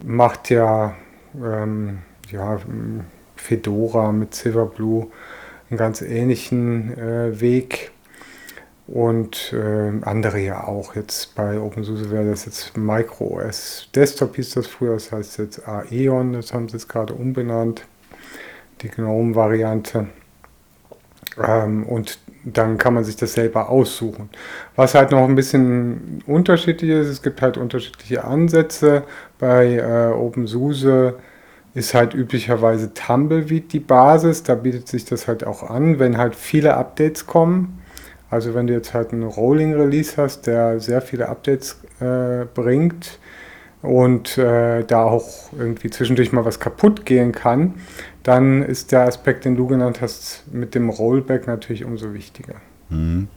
macht 0.04 0.50
ja, 0.50 0.94
ähm, 1.34 1.98
ja 2.30 2.58
Fedora 3.36 4.12
mit 4.12 4.34
Silverblue 4.34 5.08
einen 5.70 5.78
ganz 5.78 6.02
ähnlichen 6.02 6.96
äh, 6.98 7.40
Weg 7.40 7.92
und 8.86 9.52
äh, 9.52 9.92
andere 10.02 10.40
ja 10.40 10.64
auch. 10.64 10.94
Jetzt 10.94 11.34
bei 11.34 11.58
OpenSUSE 11.58 12.10
wäre 12.10 12.28
das 12.28 12.44
jetzt 12.44 12.76
MicroOS 12.76 13.88
Desktop 13.94 14.36
hieß 14.36 14.54
das 14.54 14.66
früher, 14.66 14.94
das 14.94 15.12
heißt 15.12 15.38
jetzt 15.38 15.66
Aeon, 15.66 16.34
das 16.34 16.52
haben 16.52 16.68
sie 16.68 16.76
jetzt 16.76 16.88
gerade 16.88 17.14
umbenannt, 17.14 17.86
die 18.82 18.88
GNOME-Variante. 18.88 20.08
Ähm, 21.42 21.84
und 21.84 22.18
dann 22.44 22.76
kann 22.76 22.94
man 22.94 23.04
sich 23.04 23.16
das 23.16 23.34
selber 23.34 23.70
aussuchen. 23.70 24.28
Was 24.74 24.94
halt 24.94 25.12
noch 25.12 25.26
ein 25.28 25.36
bisschen 25.36 26.22
unterschiedlich 26.26 26.90
ist, 26.90 27.06
es 27.06 27.22
gibt 27.22 27.40
halt 27.40 27.56
unterschiedliche 27.56 28.24
Ansätze. 28.24 29.04
Bei 29.42 29.74
äh, 29.74 30.14
OpenSUSE 30.14 31.16
ist 31.74 31.94
halt 31.94 32.14
üblicherweise 32.14 32.94
Tumbleweed 32.94 33.72
die 33.72 33.80
Basis, 33.80 34.42
da 34.42 34.54
bietet 34.54 34.86
sich 34.86 35.04
das 35.04 35.26
halt 35.26 35.44
auch 35.44 35.68
an, 35.68 35.98
wenn 35.98 36.16
halt 36.16 36.36
viele 36.36 36.76
Updates 36.76 37.26
kommen 37.26 37.82
also 38.32 38.54
wenn 38.54 38.66
du 38.66 38.72
jetzt 38.72 38.94
halt 38.94 39.12
einen 39.12 39.24
Rolling 39.24 39.74
Release 39.74 40.16
hast, 40.16 40.46
der 40.46 40.80
sehr 40.80 41.02
viele 41.02 41.28
Updates 41.28 41.78
äh, 42.00 42.46
bringt 42.54 43.18
und 43.82 44.38
äh, 44.38 44.84
da 44.84 45.04
auch 45.04 45.52
irgendwie 45.52 45.90
zwischendurch 45.90 46.32
mal 46.32 46.42
was 46.46 46.58
kaputt 46.58 47.04
gehen 47.04 47.32
kann, 47.32 47.74
dann 48.22 48.62
ist 48.62 48.90
der 48.90 49.02
Aspekt, 49.02 49.44
den 49.44 49.54
du 49.54 49.66
genannt 49.66 50.00
hast, 50.00 50.44
mit 50.50 50.74
dem 50.74 50.88
Rollback 50.88 51.46
natürlich 51.46 51.84
umso 51.84 52.14
wichtiger. 52.14 52.54
Mhm. 52.88 53.28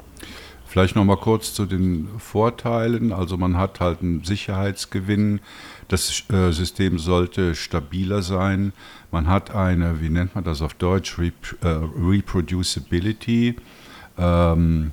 Vielleicht 0.76 0.98
noch 0.98 1.06
mal 1.06 1.16
kurz 1.16 1.54
zu 1.54 1.66
den 1.66 2.10
Vorteilen. 2.20 3.14
Also 3.14 3.38
man 3.38 3.56
hat 3.56 3.80
halt 3.80 4.02
einen 4.02 4.26
Sicherheitsgewinn. 4.26 5.40
Das 5.88 6.30
äh, 6.30 6.52
System 6.52 7.00
sollte 7.00 7.56
stabiler 7.56 8.22
sein. 8.22 8.74
Man 9.10 9.30
hat 9.30 9.56
eine, 9.56 10.02
wie 10.02 10.10
nennt 10.10 10.36
man 10.36 10.44
das 10.44 10.62
auf 10.62 10.74
Deutsch, 10.74 11.18
Rep 11.18 11.34
äh, 11.64 11.80
Reproducibility 11.98 13.56
ähm, 14.18 14.92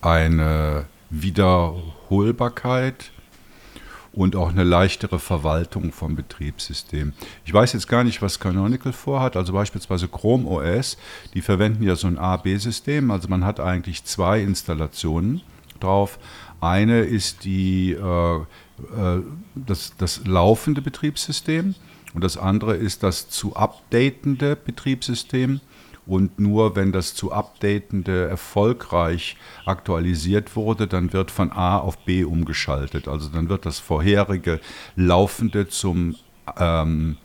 eine 0.00 0.86
Wiederholbarkeit 1.10 3.12
und 4.12 4.34
auch 4.34 4.50
eine 4.50 4.64
leichtere 4.64 5.18
Verwaltung 5.18 5.92
vom 5.92 6.16
Betriebssystem. 6.16 7.12
Ich 7.44 7.54
weiß 7.54 7.72
jetzt 7.74 7.88
gar 7.88 8.04
nicht, 8.04 8.22
was 8.22 8.40
Canonical 8.40 8.92
vorhat, 8.92 9.36
also 9.36 9.52
beispielsweise 9.52 10.08
Chrome 10.08 10.48
OS, 10.48 10.96
die 11.34 11.42
verwenden 11.42 11.84
ja 11.84 11.96
so 11.96 12.06
ein 12.06 12.18
A-B-System, 12.18 13.10
also 13.10 13.28
man 13.28 13.44
hat 13.44 13.60
eigentlich 13.60 14.04
zwei 14.04 14.40
Installationen 14.40 15.42
drauf. 15.78 16.18
Eine 16.60 17.00
ist 17.00 17.44
die, 17.44 17.92
äh, 17.92 18.36
äh, 18.36 19.22
das, 19.54 19.94
das 19.96 20.26
laufende 20.26 20.82
Betriebssystem 20.82 21.74
und 22.12 22.24
das 22.24 22.36
andere 22.36 22.76
ist 22.76 23.02
das 23.02 23.28
zu 23.28 23.54
updatende 23.54 24.56
Betriebssystem 24.56 25.60
und 26.10 26.40
nur 26.40 26.74
wenn 26.74 26.90
das 26.90 27.14
zu 27.14 27.30
updatende 27.30 28.28
erfolgreich 28.28 29.36
aktualisiert 29.64 30.56
wurde, 30.56 30.88
dann 30.88 31.12
wird 31.12 31.30
von 31.30 31.52
A 31.52 31.78
auf 31.78 31.98
B 31.98 32.24
umgeschaltet. 32.24 33.06
Also 33.06 33.28
dann 33.28 33.48
wird 33.48 33.64
das 33.64 33.78
vorherige 33.78 34.58
laufende 34.96 35.68
zum 35.68 36.16
ähm, 36.58 37.16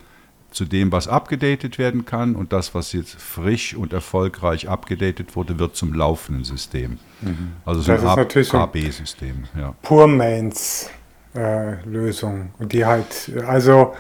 zu 0.52 0.66
dem, 0.66 0.92
was 0.92 1.08
abgedatet 1.08 1.80
werden 1.80 2.06
kann 2.06 2.36
und 2.36 2.54
das, 2.54 2.76
was 2.76 2.94
jetzt 2.94 3.20
frisch 3.20 3.76
und 3.76 3.92
erfolgreich 3.92 4.70
abgedatet 4.70 5.36
wurde, 5.36 5.58
wird 5.58 5.76
zum 5.76 5.94
laufenden 5.94 6.46
System. 6.46 7.00
Mhm. 7.22 7.54
Also 7.66 7.82
so 7.82 7.92
das 7.92 8.54
ein 8.54 8.62
AB-System. 8.62 9.46
Ja. 9.58 9.74
Pure 9.82 10.08
Mains 10.08 10.92
äh, 11.34 11.84
Lösung. 11.86 12.52
Und 12.60 12.72
die 12.72 12.86
halt, 12.86 13.32
also 13.48 13.96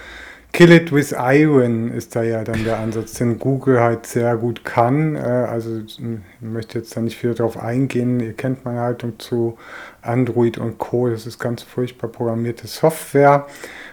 Kill 0.55 0.71
it 0.71 0.93
with 0.93 1.11
Iron 1.11 1.91
ist 1.91 2.15
da 2.15 2.23
ja 2.23 2.41
dann 2.45 2.63
der 2.63 2.79
Ansatz, 2.79 3.15
den 3.15 3.39
Google 3.39 3.81
halt 3.81 4.05
sehr 4.05 4.37
gut 4.37 4.63
kann. 4.63 5.17
Äh, 5.17 5.19
also 5.19 5.79
ich 5.85 5.99
möchte 6.39 6.79
jetzt 6.79 6.95
da 6.95 7.01
nicht 7.01 7.17
viel 7.17 7.33
darauf 7.33 7.61
eingehen. 7.61 8.21
Ihr 8.21 8.31
kennt 8.31 8.63
meine 8.63 8.79
Haltung 8.79 9.19
zu 9.19 9.57
Android 10.01 10.57
und 10.57 10.77
Co. 10.77 11.09
Das 11.09 11.27
ist 11.27 11.39
ganz 11.39 11.61
furchtbar 11.61 12.07
programmierte 12.07 12.67
Software, 12.67 13.47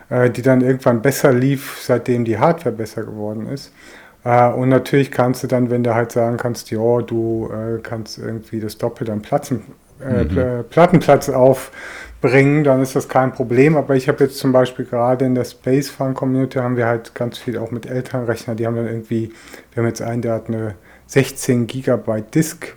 äh, 0.09 0.31
die 0.31 0.43
dann 0.43 0.61
irgendwann 0.61 1.03
besser 1.03 1.33
lief, 1.33 1.81
seitdem 1.83 2.25
die 2.25 2.39
Hardware 2.39 2.77
besser 2.77 3.03
geworden 3.03 3.49
ist. 3.49 3.73
Äh, 4.23 4.49
und 4.51 4.69
natürlich 4.69 5.11
kannst 5.11 5.43
du 5.43 5.49
dann, 5.49 5.69
wenn 5.69 5.83
du 5.83 5.97
halt 5.97 6.13
sagen 6.13 6.37
kannst, 6.37 6.71
ja, 6.71 7.03
du 7.03 7.51
kannst 7.83 8.19
irgendwie 8.19 8.61
das 8.61 8.79
Doppel 8.79 9.11
an 9.11 9.21
Platzen, 9.21 9.65
mhm. 9.99 10.65
Plattenplatz 10.71 11.29
auf 11.29 11.73
bringen, 12.23 12.65
dann 12.65 12.81
ist 12.81 12.97
das 12.97 13.11
kein 13.11 13.33
Problem. 13.33 13.77
Aber 13.77 13.95
ich 13.95 14.09
habe 14.09 14.25
jetzt 14.25 14.39
zum 14.39 14.53
Beispiel 14.53 14.87
gerade 14.87 15.27
in 15.27 15.35
der 15.35 15.45
Space 15.45 15.91
Fun 15.91 16.15
Community 16.15 16.59
haben 16.59 16.79
wir 16.79 16.87
halt 16.87 17.15
ganz 17.15 17.37
viel 17.37 17.59
auch 17.59 17.71
mit 17.71 17.85
Elternrechner, 17.85 18.55
die 18.55 18.67
haben 18.67 18.77
dann 18.77 18.87
irgendwie, 18.87 19.33
wir 19.73 19.83
haben 19.83 19.89
jetzt 19.89 20.01
einen, 20.01 20.23
der 20.23 20.35
hat 20.35 20.49
eine 20.49 20.77
16 21.09 21.67
Gigabyte 21.67 22.35
Disk. 22.35 22.75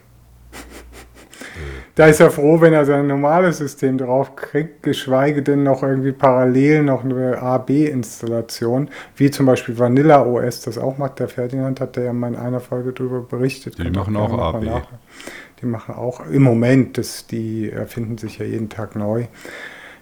da 1.96 2.08
ist 2.08 2.20
er 2.20 2.32
froh, 2.32 2.60
wenn 2.60 2.74
er 2.74 2.86
sein 2.86 3.08
normales 3.08 3.60
System 3.60 3.98
drauf 3.98 4.36
kriegt, 4.36 4.84
geschweige 4.84 5.44
denn 5.44 5.64
noch 5.64 5.84
irgendwie 5.84 6.12
parallel 6.12 6.84
noch 6.84 7.06
eine 7.06 7.38
AB-Installation, 7.38 8.90
wie 9.16 9.32
zum 9.32 9.46
Beispiel 9.46 9.78
Vanilla 9.78 10.26
OS 10.26 10.62
das 10.62 10.78
auch 10.78 10.98
macht. 10.98 11.20
Der 11.20 11.30
Ferdinand 11.30 11.80
hat 11.80 11.96
ja 11.98 12.12
mal 12.12 12.30
in 12.30 12.36
einer 12.36 12.60
Folge 12.60 12.92
darüber 12.94 13.22
berichtet. 13.22 13.78
Die 13.78 13.90
machen 13.92 14.18
auch 14.18 14.38
AB. 14.38 14.66
Die 15.66 15.72
machen 15.72 15.96
auch 15.96 16.24
im 16.28 16.44
Moment, 16.44 17.00
das, 17.00 17.26
die 17.26 17.72
erfinden 17.72 18.20
sich 18.20 18.38
ja 18.38 18.46
jeden 18.46 18.70
Tag 18.70 18.96
neu. 18.96 19.26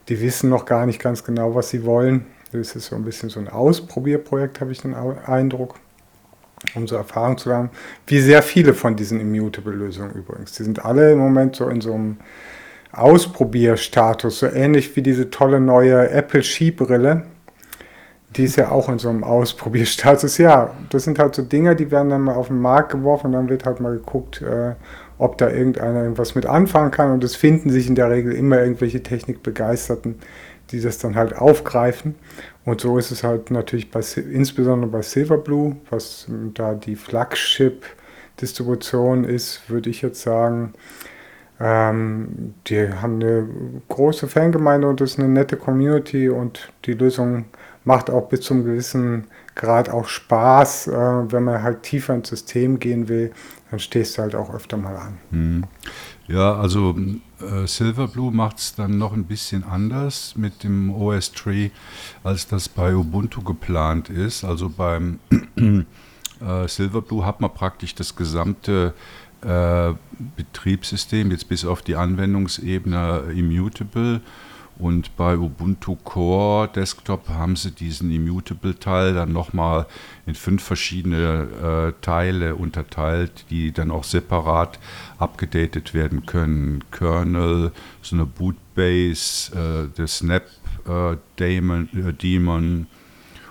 Die 0.09 0.19
wissen 0.19 0.49
noch 0.49 0.65
gar 0.65 0.85
nicht 0.85 1.01
ganz 1.01 1.23
genau, 1.23 1.55
was 1.55 1.69
sie 1.69 1.85
wollen. 1.85 2.25
Das 2.51 2.75
ist 2.75 2.87
so 2.87 2.97
ein 2.97 3.05
bisschen 3.05 3.29
so 3.29 3.39
ein 3.39 3.47
Ausprobierprojekt, 3.47 4.59
habe 4.59 4.73
ich 4.73 4.81
den 4.81 4.93
Eindruck, 4.93 5.75
um 6.75 6.85
so 6.85 6.97
Erfahrung 6.97 7.37
zu 7.37 7.53
haben. 7.53 7.69
Wie 8.07 8.19
sehr 8.19 8.43
viele 8.43 8.73
von 8.73 8.97
diesen 8.97 9.21
Immutable-Lösungen 9.21 10.11
übrigens. 10.11 10.51
Die 10.51 10.63
sind 10.63 10.83
alle 10.83 11.13
im 11.13 11.19
Moment 11.19 11.55
so 11.55 11.69
in 11.69 11.79
so 11.79 11.93
einem 11.93 12.17
Ausprobierstatus, 12.91 14.39
so 14.39 14.47
ähnlich 14.47 14.93
wie 14.97 15.01
diese 15.01 15.29
tolle 15.29 15.61
neue 15.61 16.09
Apple 16.09 16.43
Skibrille. 16.43 17.23
Die 18.35 18.43
ist 18.43 18.57
ja 18.57 18.69
auch 18.69 18.89
in 18.89 18.99
so 18.99 19.09
einem 19.09 19.23
Ausprobierstatus. 19.23 20.39
Ja, 20.39 20.71
das 20.89 21.05
sind 21.05 21.19
halt 21.19 21.35
so 21.35 21.43
Dinge, 21.43 21.75
die 21.75 21.89
werden 21.89 22.09
dann 22.09 22.21
mal 22.21 22.35
auf 22.35 22.47
den 22.47 22.59
Markt 22.59 22.91
geworfen 22.91 23.27
und 23.27 23.33
dann 23.33 23.49
wird 23.49 23.65
halt 23.65 23.79
mal 23.79 23.93
geguckt, 23.93 24.41
äh, 24.41 24.73
ob 25.23 25.37
da 25.37 25.49
irgendeiner 25.49 26.03
irgendwas 26.03 26.35
mit 26.35 26.45
anfangen 26.45 26.91
kann. 26.91 27.11
Und 27.11 27.23
es 27.23 27.37
finden 27.37 27.69
sich 27.69 27.87
in 27.87 27.95
der 27.95 28.09
Regel 28.09 28.33
immer 28.33 28.59
irgendwelche 28.59 29.01
Technikbegeisterten, 29.01 30.15
die 30.71 30.81
das 30.81 30.97
dann 30.97 31.15
halt 31.15 31.37
aufgreifen. 31.37 32.15
Und 32.65 32.81
so 32.81 32.97
ist 32.97 33.11
es 33.11 33.23
halt 33.23 33.49
natürlich 33.49 33.89
bei, 33.89 34.01
insbesondere 34.31 34.91
bei 34.91 35.01
Silverblue, 35.01 35.77
was 35.89 36.27
da 36.53 36.73
die 36.73 36.97
Flagship-Distribution 36.97 39.23
ist, 39.23 39.69
würde 39.69 39.89
ich 39.89 40.01
jetzt 40.01 40.21
sagen. 40.21 40.73
Ähm, 41.57 42.55
die 42.67 42.89
haben 42.89 43.21
eine 43.21 43.47
große 43.87 44.27
Fangemeinde 44.27 44.89
und 44.89 44.99
es 44.99 45.11
ist 45.11 45.19
eine 45.19 45.29
nette 45.29 45.55
Community 45.55 46.27
und 46.27 46.73
die 46.83 46.91
Lösungen 46.93 47.45
macht 47.85 48.09
auch 48.09 48.27
bis 48.27 48.41
zum 48.41 48.65
gewissen 48.65 49.27
Grad 49.55 49.89
auch 49.89 50.07
Spaß. 50.07 50.87
Äh, 50.87 51.31
wenn 51.31 51.43
man 51.43 51.63
halt 51.63 51.83
tiefer 51.83 52.13
ins 52.13 52.27
System 52.27 52.79
gehen 52.79 53.07
will, 53.07 53.31
dann 53.73 53.79
stehst 53.79 54.19
du 54.19 54.21
halt 54.21 54.35
auch 54.35 54.53
öfter 54.53 54.77
mal 54.77 54.95
an. 54.95 55.17
Hm. 55.31 55.63
Ja, 56.27 56.53
also 56.53 56.95
äh, 57.41 57.65
Silverblue 57.65 58.31
macht 58.31 58.59
es 58.59 58.75
dann 58.75 58.99
noch 58.99 59.13
ein 59.13 59.23
bisschen 59.23 59.63
anders 59.63 60.35
mit 60.35 60.63
dem 60.63 60.93
OS-Tree, 60.93 61.71
als 62.23 62.45
das 62.45 62.69
bei 62.69 62.95
Ubuntu 62.95 63.41
geplant 63.41 64.09
ist. 64.09 64.43
Also 64.43 64.69
beim 64.69 65.19
äh, 65.57 66.67
Silverblue 66.67 67.25
hat 67.25 67.41
man 67.41 67.51
praktisch 67.51 67.95
das 67.95 68.15
gesamte 68.15 68.93
äh, 69.41 69.93
Betriebssystem, 70.35 71.31
jetzt 71.31 71.49
bis 71.49 71.65
auf 71.65 71.81
die 71.81 71.95
Anwendungsebene 71.95 73.33
immutable 73.35 74.21
und 74.79 75.15
bei 75.15 75.37
Ubuntu 75.37 75.95
Core 75.95 76.67
Desktop 76.67 77.29
haben 77.29 77.55
sie 77.55 77.71
diesen 77.71 78.11
Immutable-Teil 78.11 79.13
dann 79.13 79.31
nochmal 79.31 79.85
in 80.25 80.35
fünf 80.35 80.63
verschiedene 80.63 81.93
äh, 81.97 82.01
Teile 82.01 82.55
unterteilt, 82.55 83.45
die 83.49 83.71
dann 83.71 83.91
auch 83.91 84.03
separat 84.03 84.79
abgedatet 85.17 85.93
werden 85.93 86.25
können. 86.25 86.83
Kernel, 86.91 87.71
so 88.01 88.15
eine 88.15 88.25
Bootbase, 88.25 89.53
äh, 89.55 89.95
der 89.97 90.07
Snap 90.07 90.43
äh, 90.87 91.17
Daemon, 91.37 91.89
äh, 91.93 92.85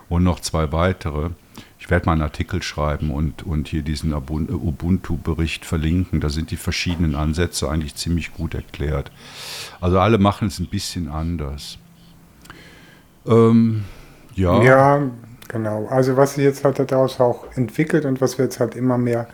und 0.09 0.25
noch 0.25 0.41
zwei 0.41 0.73
weitere. 0.73 1.31
Ich 1.83 1.91
werde 1.91 2.07
mal 2.07 2.13
einen 2.13 2.23
Artikel 2.23 2.63
schreiben 2.63 3.11
und, 3.11 3.43
und 3.45 3.67
hier 3.67 3.83
diesen 3.83 4.15
Ubuntu-Bericht 4.15 5.65
verlinken. 5.65 6.21
Da 6.21 6.29
sind 6.29 6.53
die 6.53 6.57
verschiedenen 6.57 7.17
Ansätze 7.17 7.69
eigentlich 7.69 7.97
ziemlich 7.97 8.33
gut 8.33 8.55
erklärt. 8.55 9.11
Also 9.81 9.99
alle 9.99 10.19
machen 10.19 10.47
es 10.47 10.61
ein 10.61 10.69
bisschen 10.69 11.09
anders. 11.09 11.79
Ähm, 13.27 13.83
ja. 14.37 14.63
Ja, 14.63 15.03
genau. 15.49 15.87
Also 15.89 16.17
was 16.17 16.35
sich 16.35 16.45
jetzt 16.45 16.65
halt 16.65 16.79
daraus 16.79 17.19
auch 17.19 17.47
entwickelt 17.57 18.05
und 18.05 18.21
was 18.21 18.39
wir 18.39 18.45
jetzt 18.45 18.61
halt 18.61 18.77
immer 18.77 18.97
mehr 18.97 19.27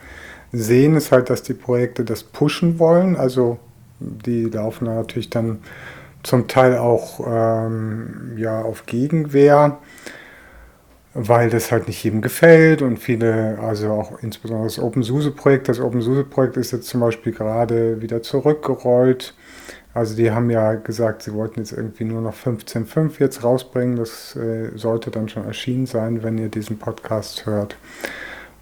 sehen, 0.51 0.97
ist 0.97 1.13
halt, 1.13 1.29
dass 1.29 1.43
die 1.43 1.53
Projekte 1.53 2.03
das 2.03 2.23
pushen 2.23 2.79
wollen. 2.79 3.17
Also 3.17 3.59
die 4.01 4.45
laufen 4.45 4.87
natürlich 4.87 5.29
dann 5.29 5.59
zum 6.23 6.49
Teil 6.49 6.79
auch 6.79 7.21
ähm, 7.27 8.39
ja, 8.39 8.63
auf 8.63 8.87
Gegenwehr 8.87 9.77
weil 11.15 11.51
das 11.51 11.73
halt 11.73 11.89
nicht 11.89 12.03
jedem 12.05 12.21
gefällt 12.21 12.83
und 12.83 12.99
viele, 12.99 13.59
also 13.61 13.91
auch 13.91 14.23
insbesondere 14.23 14.67
das 14.67 14.79
OpenSUSE-Projekt, 14.79 15.69
das 15.69 15.81
OpenSUSE-Projekt 15.81 16.57
ist 16.57 16.73
jetzt 16.73 16.89
zum 16.89 17.01
Beispiel 17.01 17.33
gerade 17.33 18.01
wieder 18.03 18.23
zurückgerollt. 18.23 19.35
Also 19.95 20.15
die 20.15 20.31
haben 20.31 20.51
ja 20.51 20.75
gesagt, 20.75 21.23
sie 21.23 21.33
wollten 21.33 21.61
jetzt 21.61 21.73
irgendwie 21.73 22.05
nur 22.05 22.21
noch 22.21 22.35
15.5 22.35 23.19
jetzt 23.19 23.43
rausbringen. 23.43 23.97
Das 23.97 24.37
äh, 24.37 24.71
sollte 24.77 25.11
dann 25.11 25.29
schon 25.29 25.45
erschienen 25.45 25.87
sein, 25.87 26.23
wenn 26.23 26.39
ihr 26.39 26.51
diesen 26.51 26.79
Podcast 26.79 27.47
hört. 27.47 27.77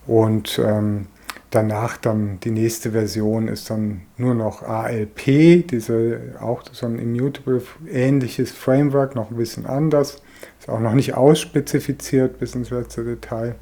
Und 0.07 0.59
ähm, 0.65 1.09
danach 1.50 1.97
dann 1.97 2.38
die 2.41 2.53
nächste 2.53 2.93
Version 2.93 3.49
ist 3.49 3.71
dann 3.71 4.03
nur 4.17 4.35
noch 4.35 4.62
ALP, 4.62 5.67
diese 5.69 6.21
auch 6.41 6.62
so 6.73 6.87
ein 6.87 6.99
immutable 6.99 7.61
ähnliches 7.91 8.53
Framework, 8.53 9.15
noch 9.15 9.31
ein 9.31 9.37
bisschen 9.37 9.67
anders. 9.67 10.23
Ist 10.59 10.69
auch 10.69 10.81
noch 10.81 10.95
nicht 10.95 11.15
ausspezifiziert 11.15 12.38
bis 12.38 12.55
ins 12.55 12.71
letzte 12.71 13.05
Detail. 13.05 13.55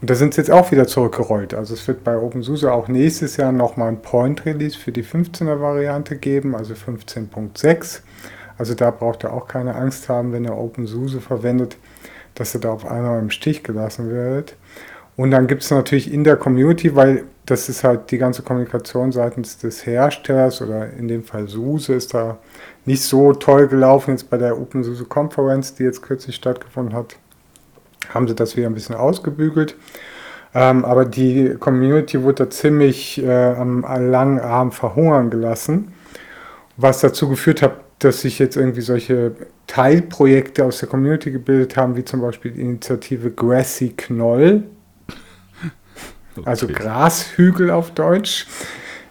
Und 0.00 0.10
da 0.10 0.14
sind 0.14 0.34
sie 0.34 0.42
jetzt 0.42 0.50
auch 0.50 0.70
wieder 0.72 0.86
zurückgerollt. 0.86 1.54
Also 1.54 1.74
es 1.74 1.88
wird 1.88 2.04
bei 2.04 2.16
OpenSUSE 2.16 2.70
auch 2.70 2.88
nächstes 2.88 3.38
Jahr 3.38 3.52
nochmal 3.52 3.88
ein 3.88 4.02
Point-Release 4.02 4.78
für 4.78 4.92
die 4.92 5.04
15er 5.04 5.60
Variante 5.60 6.16
geben, 6.16 6.54
also 6.54 6.74
15.6. 6.74 8.00
Also 8.58 8.74
da 8.74 8.90
braucht 8.90 9.24
ihr 9.24 9.32
auch 9.32 9.48
keine 9.48 9.74
Angst 9.74 10.08
haben, 10.08 10.32
wenn 10.32 10.44
ihr 10.44 10.56
OpenSUSE 10.56 11.20
verwendet, 11.20 11.76
dass 12.34 12.54
ihr 12.54 12.60
da 12.60 12.70
auf 12.70 12.84
einmal 12.84 13.18
im 13.18 13.30
Stich 13.30 13.62
gelassen 13.62 14.10
werdet. 14.10 14.56
Und 15.16 15.30
dann 15.30 15.46
gibt 15.46 15.62
es 15.62 15.70
natürlich 15.70 16.12
in 16.12 16.24
der 16.24 16.36
Community, 16.36 16.94
weil 16.94 17.24
das 17.46 17.68
ist 17.68 17.84
halt 17.84 18.10
die 18.10 18.18
ganze 18.18 18.42
Kommunikation 18.42 19.12
seitens 19.12 19.56
des 19.56 19.86
Herstellers 19.86 20.60
oder 20.60 20.90
in 20.90 21.08
dem 21.08 21.24
Fall 21.24 21.48
SUSE 21.48 21.94
ist 21.94 22.12
da 22.12 22.38
nicht 22.84 23.02
so 23.02 23.32
toll 23.32 23.68
gelaufen 23.68 24.10
jetzt 24.10 24.28
bei 24.28 24.36
der 24.36 24.60
OpenSUSE 24.60 25.04
Conference, 25.04 25.74
die 25.74 25.84
jetzt 25.84 26.02
kürzlich 26.02 26.36
stattgefunden 26.36 26.94
hat. 26.94 27.16
Haben 28.10 28.28
sie 28.28 28.34
das 28.34 28.56
wieder 28.56 28.66
ein 28.66 28.74
bisschen 28.74 28.94
ausgebügelt. 28.94 29.76
Ähm, 30.54 30.84
aber 30.84 31.04
die 31.04 31.54
Community 31.58 32.22
wurde 32.22 32.44
da 32.44 32.50
ziemlich 32.50 33.22
äh, 33.22 33.54
am 33.54 33.82
langen 33.82 34.40
Arm 34.40 34.72
verhungern 34.72 35.30
gelassen, 35.30 35.92
was 36.76 37.00
dazu 37.00 37.28
geführt 37.28 37.62
hat, 37.62 37.80
dass 37.98 38.20
sich 38.20 38.38
jetzt 38.38 38.56
irgendwie 38.56 38.82
solche 38.82 39.32
Teilprojekte 39.66 40.64
aus 40.64 40.78
der 40.78 40.88
Community 40.88 41.30
gebildet 41.30 41.76
haben, 41.76 41.96
wie 41.96 42.04
zum 42.04 42.20
Beispiel 42.20 42.52
die 42.52 42.60
Initiative 42.60 43.30
Grassy 43.30 43.94
Knoll, 43.96 44.64
also 46.44 46.66
Grashügel 46.66 47.70
auf 47.70 47.92
Deutsch. 47.92 48.46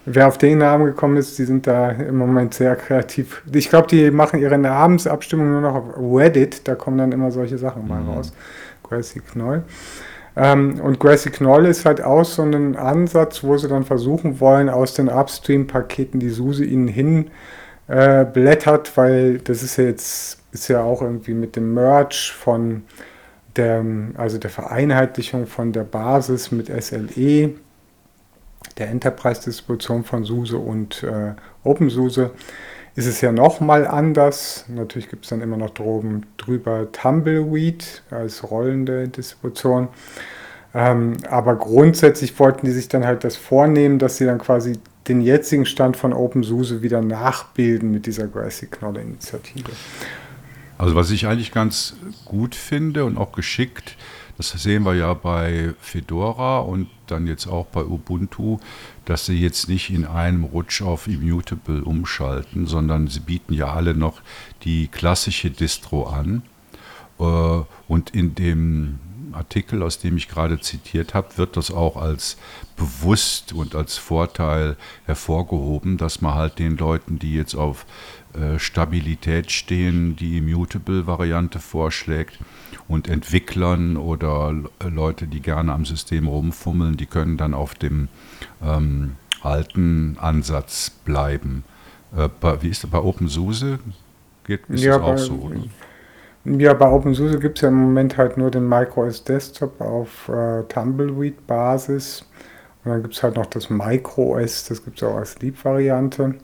Wer 0.08 0.28
auf 0.28 0.38
den 0.38 0.58
Namen 0.58 0.86
gekommen 0.86 1.16
ist, 1.16 1.36
die 1.38 1.44
sind 1.44 1.66
da 1.66 1.90
im 1.90 2.16
Moment 2.16 2.54
sehr 2.54 2.76
kreativ. 2.76 3.42
Ich 3.52 3.68
glaube, 3.68 3.88
die 3.88 4.12
machen 4.12 4.40
ihre 4.40 4.56
Namensabstimmung 4.56 5.50
nur 5.50 5.60
noch 5.62 5.74
auf 5.74 5.84
Reddit. 5.98 6.68
Da 6.68 6.76
kommen 6.76 6.98
dann 6.98 7.10
immer 7.10 7.32
solche 7.32 7.58
Sachen 7.58 7.88
mal 7.88 8.00
mhm. 8.00 8.10
raus. 8.10 8.32
Grassy 8.84 9.20
Knoll. 9.20 9.64
Ähm, 10.36 10.80
und 10.80 11.00
Grassy 11.00 11.30
Knoll 11.30 11.66
ist 11.66 11.84
halt 11.84 12.02
auch 12.02 12.24
so 12.24 12.42
ein 12.42 12.76
Ansatz, 12.76 13.42
wo 13.42 13.56
sie 13.56 13.66
dann 13.66 13.84
versuchen 13.84 14.38
wollen, 14.38 14.68
aus 14.68 14.94
den 14.94 15.08
Upstream-Paketen, 15.08 16.20
die 16.20 16.28
SUSE 16.28 16.64
ihnen 16.64 16.86
hin 16.86 17.30
äh, 17.88 18.24
blättert, 18.24 18.96
weil 18.96 19.38
das 19.38 19.62
ist 19.62 19.76
ja 19.76 19.84
jetzt 19.84 20.38
ist 20.52 20.68
ja 20.68 20.82
auch 20.82 21.02
irgendwie 21.02 21.34
mit 21.34 21.56
dem 21.56 21.74
Merge 21.74 22.32
von 22.38 22.82
der, 23.56 23.84
also 24.16 24.38
der 24.38 24.50
Vereinheitlichung 24.50 25.46
von 25.46 25.72
der 25.72 25.84
Basis 25.84 26.50
mit 26.50 26.66
SLE, 26.82 27.54
der 28.78 28.88
Enterprise-Distribution 28.88 30.04
von 30.04 30.24
SUSE 30.24 30.58
und 30.58 31.02
äh, 31.02 31.34
OpenSUSE, 31.64 32.30
ist 32.96 33.06
es 33.06 33.20
ja 33.20 33.30
nochmal 33.30 33.86
anders. 33.86 34.64
Natürlich 34.68 35.08
gibt 35.10 35.24
es 35.24 35.30
dann 35.30 35.42
immer 35.42 35.56
noch 35.56 35.70
droben 35.70 36.26
drüber 36.38 36.90
Tumbleweed 36.92 38.02
als 38.10 38.50
rollende 38.50 39.08
Distribution. 39.08 39.88
Ähm, 40.74 41.16
aber 41.30 41.56
grundsätzlich 41.56 42.38
wollten 42.38 42.66
die 42.66 42.72
sich 42.72 42.88
dann 42.88 43.06
halt 43.06 43.24
das 43.24 43.36
vornehmen, 43.36 43.98
dass 43.98 44.16
sie 44.16 44.24
dann 44.24 44.38
quasi 44.38 44.78
den 45.08 45.20
jetzigen 45.20 45.66
Stand 45.66 45.96
von 45.96 46.12
OpenSUSE 46.12 46.82
wieder 46.82 47.00
nachbilden 47.00 47.92
mit 47.92 48.06
dieser 48.06 48.26
Grassy 48.26 48.66
Knoll 48.66 48.96
Initiative. 48.96 49.70
Also 50.78 50.94
was 50.94 51.10
ich 51.10 51.26
eigentlich 51.26 51.52
ganz 51.52 51.96
gut 52.24 52.54
finde 52.54 53.04
und 53.04 53.16
auch 53.16 53.32
geschickt, 53.32 53.96
das 54.36 54.50
sehen 54.50 54.84
wir 54.84 54.94
ja 54.94 55.14
bei 55.14 55.72
Fedora 55.80 56.58
und 56.58 56.88
dann 57.06 57.26
jetzt 57.26 57.46
auch 57.46 57.66
bei 57.66 57.82
Ubuntu, 57.82 58.58
dass 59.06 59.24
sie 59.24 59.40
jetzt 59.40 59.68
nicht 59.68 59.88
in 59.88 60.04
einem 60.04 60.44
Rutsch 60.44 60.82
auf 60.82 61.06
Immutable 61.06 61.82
umschalten, 61.82 62.66
sondern 62.66 63.08
sie 63.08 63.20
bieten 63.20 63.54
ja 63.54 63.72
alle 63.72 63.94
noch 63.94 64.20
die 64.64 64.88
klassische 64.88 65.50
Distro 65.50 66.04
an. 66.08 66.42
Äh, 67.18 67.62
und 67.88 68.10
in 68.10 68.34
dem 68.34 68.98
Artikel, 69.36 69.82
aus 69.82 69.98
dem 69.98 70.16
ich 70.16 70.28
gerade 70.28 70.60
zitiert 70.60 71.14
habe, 71.14 71.36
wird 71.36 71.56
das 71.56 71.70
auch 71.70 71.96
als 71.96 72.36
bewusst 72.76 73.52
und 73.52 73.74
als 73.74 73.96
Vorteil 73.96 74.76
hervorgehoben, 75.04 75.96
dass 75.96 76.20
man 76.20 76.34
halt 76.34 76.58
den 76.58 76.76
Leuten, 76.76 77.18
die 77.18 77.34
jetzt 77.34 77.54
auf 77.54 77.86
äh, 78.34 78.58
Stabilität 78.58 79.52
stehen, 79.52 80.16
die 80.16 80.38
Immutable-Variante 80.38 81.58
vorschlägt. 81.58 82.38
Und 82.88 83.08
Entwicklern 83.08 83.96
oder 83.96 84.54
Leute, 84.88 85.26
die 85.26 85.40
gerne 85.40 85.72
am 85.72 85.84
System 85.84 86.28
rumfummeln, 86.28 86.96
die 86.96 87.06
können 87.06 87.36
dann 87.36 87.52
auf 87.52 87.74
dem 87.74 88.08
ähm, 88.62 89.16
alten 89.42 90.16
Ansatz 90.20 90.90
bleiben. 90.90 91.64
Äh, 92.16 92.28
bei, 92.40 92.62
wie 92.62 92.68
ist 92.68 92.84
das 92.84 92.90
bei 92.90 92.98
OpenSUSE? 92.98 93.78
Geht, 94.44 94.68
ist 94.68 94.84
ja, 94.84 94.98
das 94.98 95.02
auch 95.02 95.06
bei, 95.06 95.16
so? 95.16 95.34
Oder? 95.34 95.60
Ja, 96.46 96.74
bei 96.74 96.88
OpenSUSE 96.88 97.38
gibt 97.38 97.58
es 97.58 97.62
ja 97.62 97.68
im 97.68 97.74
Moment 97.74 98.16
halt 98.16 98.36
nur 98.36 98.50
den 98.50 98.68
MicroOS 98.68 99.24
Desktop 99.24 99.80
auf 99.80 100.28
äh, 100.28 100.62
Tumbleweed-Basis. 100.64 102.24
Und 102.84 102.92
dann 102.92 103.02
gibt 103.02 103.14
es 103.14 103.22
halt 103.22 103.36
noch 103.36 103.46
das 103.46 103.68
MicroOS, 103.68 104.66
das 104.66 104.84
gibt 104.84 104.98
es 104.98 105.02
auch 105.02 105.16
als 105.16 105.38
Leap-Variante 105.40 106.36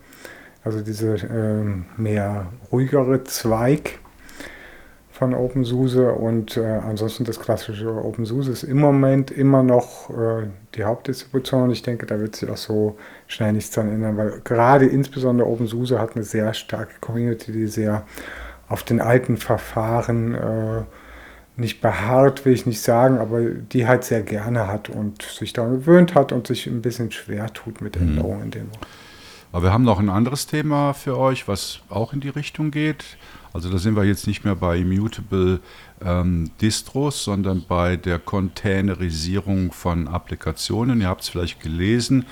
also 0.65 0.81
diese 0.81 1.15
äh, 1.15 2.01
mehr 2.01 2.47
ruhigere 2.71 3.25
Zweig 3.25 3.99
von 5.11 5.35
OpenSUSE 5.35 6.13
und 6.13 6.57
äh, 6.57 6.65
ansonsten 6.65 7.25
das 7.25 7.39
klassische 7.39 7.93
OpenSUSE 7.93 8.51
ist 8.51 8.63
im 8.63 8.79
Moment 8.79 9.31
immer 9.31 9.63
noch 9.63 10.11
äh, 10.11 10.49
die 10.75 10.85
Hauptdistribution. 10.85 11.65
Und 11.65 11.71
ich 11.71 11.83
denke, 11.83 12.07
da 12.07 12.19
wird 12.19 12.35
sich 12.35 12.49
auch 12.49 12.57
so 12.57 12.97
schnell 13.27 13.53
nichts 13.53 13.71
dran 13.71 13.89
ändern, 13.89 14.17
weil 14.17 14.41
gerade 14.43 14.87
insbesondere 14.87 15.49
OpenSUSE 15.49 15.99
hat 15.99 16.17
eine 16.17 16.25
sehr 16.25 16.55
starke 16.55 16.95
Community, 17.01 17.53
die 17.53 17.67
sehr 17.67 18.05
auf 18.73 18.83
den 18.83 19.01
alten 19.01 19.37
Verfahren 19.37 20.35
äh, 20.35 20.83
nicht 21.57 21.81
beharrt, 21.81 22.45
will 22.45 22.55
ich 22.55 22.67
nicht 22.67 22.81
sagen, 22.81 23.19
aber 23.19 23.43
die 23.43 23.87
halt 23.87 24.05
sehr 24.05 24.23
gerne 24.23 24.67
hat 24.67 24.89
und 24.89 25.23
sich 25.23 25.53
daran 25.53 25.81
gewöhnt 25.81 26.15
hat 26.15 26.33
und 26.33 26.47
sich 26.47 26.67
ein 26.67 26.81
bisschen 26.81 27.13
schwer 27.13 27.53
tut 27.53 27.81
mit 27.83 28.01
mhm. 28.01 28.09
Änderungen 28.09 28.43
in 28.45 28.51
dem. 28.51 28.69
Aber 29.53 29.65
wir 29.65 29.73
haben 29.73 29.85
noch 29.85 29.99
ein 29.99 30.09
anderes 30.09 30.47
Thema 30.47 30.95
für 30.95 31.19
euch, 31.19 31.47
was 31.47 31.81
auch 31.91 32.15
in 32.15 32.21
die 32.21 32.31
Richtung 32.31 32.71
geht. 32.71 33.05
Also 33.53 33.69
da 33.69 33.77
sind 33.77 33.97
wir 33.97 34.05
jetzt 34.05 34.27
nicht 34.27 34.47
mehr 34.47 34.57
bei 34.57 34.79
Immutable 34.79 35.61
ähm, 36.03 36.51
Distros, 36.63 37.23
sondern 37.23 37.67
bei 37.69 37.97
der 37.97 38.19
Containerisierung 38.19 39.73
von 39.73 40.09
Applikationen. 40.09 41.03
Ihr 41.03 41.09
habt 41.09 41.21
es 41.21 41.29
vielleicht 41.29 41.61
gelesen, 41.61 42.25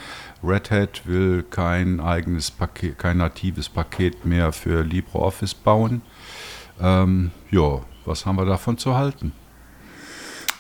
Red 0.43 0.71
Hat 0.71 1.07
will 1.07 1.45
kein 1.51 2.01
eigenes 2.01 2.51
Paket, 2.51 2.99
kein 2.99 3.19
natives 3.19 3.69
Paket 3.69 4.25
mehr 4.25 4.51
für 4.53 4.83
LibreOffice 4.83 5.53
bauen. 5.53 6.01
Ähm, 6.81 7.31
ja, 7.51 7.81
was 8.05 8.27
haben 8.27 8.37
wir 8.37 8.47
davon 8.47 8.79
zu 8.79 8.97
halten? 8.97 9.33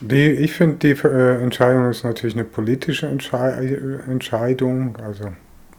Die, 0.00 0.30
ich 0.30 0.54
finde, 0.54 0.76
die 0.76 1.06
äh, 1.06 1.42
Entscheidung 1.42 1.90
ist 1.90 2.04
natürlich 2.04 2.34
eine 2.34 2.44
politische 2.44 3.06
Entschei 3.06 3.78
Entscheidung. 4.08 4.96
Also, 4.96 5.24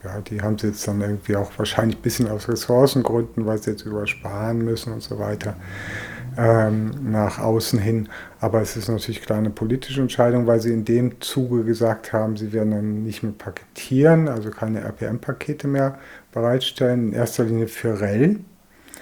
ja, 0.04 0.21
die 0.21 0.41
haben 0.41 0.60
sie 0.60 0.67
jetzt 0.67 0.88
dann 0.88 1.01
irgendwie 1.01 1.36
auch 1.36 1.51
wahrscheinlich 1.58 1.97
ein 1.97 2.01
bisschen 2.01 2.30
aus 2.30 2.47
Ressourcengründen, 2.47 3.45
weil 3.47 3.58
sie 3.58 3.71
jetzt 3.71 3.86
übersparen 3.86 4.60
müssen 4.60 4.93
und 4.93 5.01
so 5.01 5.17
weiter, 5.17 5.56
ähm, 6.38 6.91
nach 7.12 7.39
außen 7.39 7.80
hin. 7.80 8.10
Aber 8.39 8.62
es 8.62 8.75
ist 8.77 8.89
natürlich 8.89 9.23
klar 9.23 9.39
eine 9.39 9.49
politische 9.49 10.01
Entscheidung, 10.01 10.45
weil 10.45 10.60
sie 10.60 10.71
in 10.71 10.86
dem 10.86 11.19
Zuge 11.19 11.63
gesagt 11.63 12.13
haben, 12.13 12.38
sie 12.38 12.54
werden 12.54 12.71
dann 12.71 13.04
nicht 13.04 13.23
mehr 13.23 13.34
paketieren, 13.36 14.27
also 14.27 14.51
keine 14.51 14.82
RPM-Pakete 14.82 15.67
mehr 15.67 15.97
bereitstellen, 16.32 17.08
in 17.08 17.13
erster 17.13 17.43
Linie 17.43 17.67
für 17.67 17.99
REL. 17.99 18.39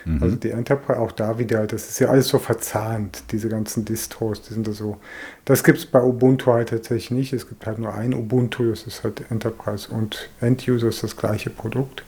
Mhm. 0.06 0.24
Also 0.24 0.36
die 0.36 0.52
Enterprise, 0.52 1.00
auch 1.00 1.12
da 1.12 1.38
wieder, 1.40 1.68
das 1.68 1.90
ist 1.90 2.00
ja 2.00 2.10
alles 2.10 2.28
so 2.28 2.40
verzahnt, 2.40 3.24
diese 3.32 3.50
ganzen 3.50 3.86
Distros, 3.86 4.42
die 4.42 4.54
sind 4.54 4.68
da 4.68 4.72
so. 4.72 4.98
Das 5.46 5.64
gibt 5.64 5.80
es 5.80 5.86
bei 5.86 6.02
Ubuntu 6.02 6.54
halt 6.54 6.70
tatsächlich 6.70 7.12
nicht. 7.12 7.34
Es 7.34 7.48
gibt 7.48 7.66
halt 7.66 7.80
nur 7.80 7.94
ein 7.94 8.14
Ubuntu, 8.14 8.70
das 8.70 8.84
ist 8.84 9.04
halt 9.04 9.24
Enterprise 9.30 9.90
und 9.92 10.30
End-User 10.42 10.88
ist 10.88 11.04
das 11.04 11.18
gleiche 11.18 11.50
Produkt. 11.50 12.04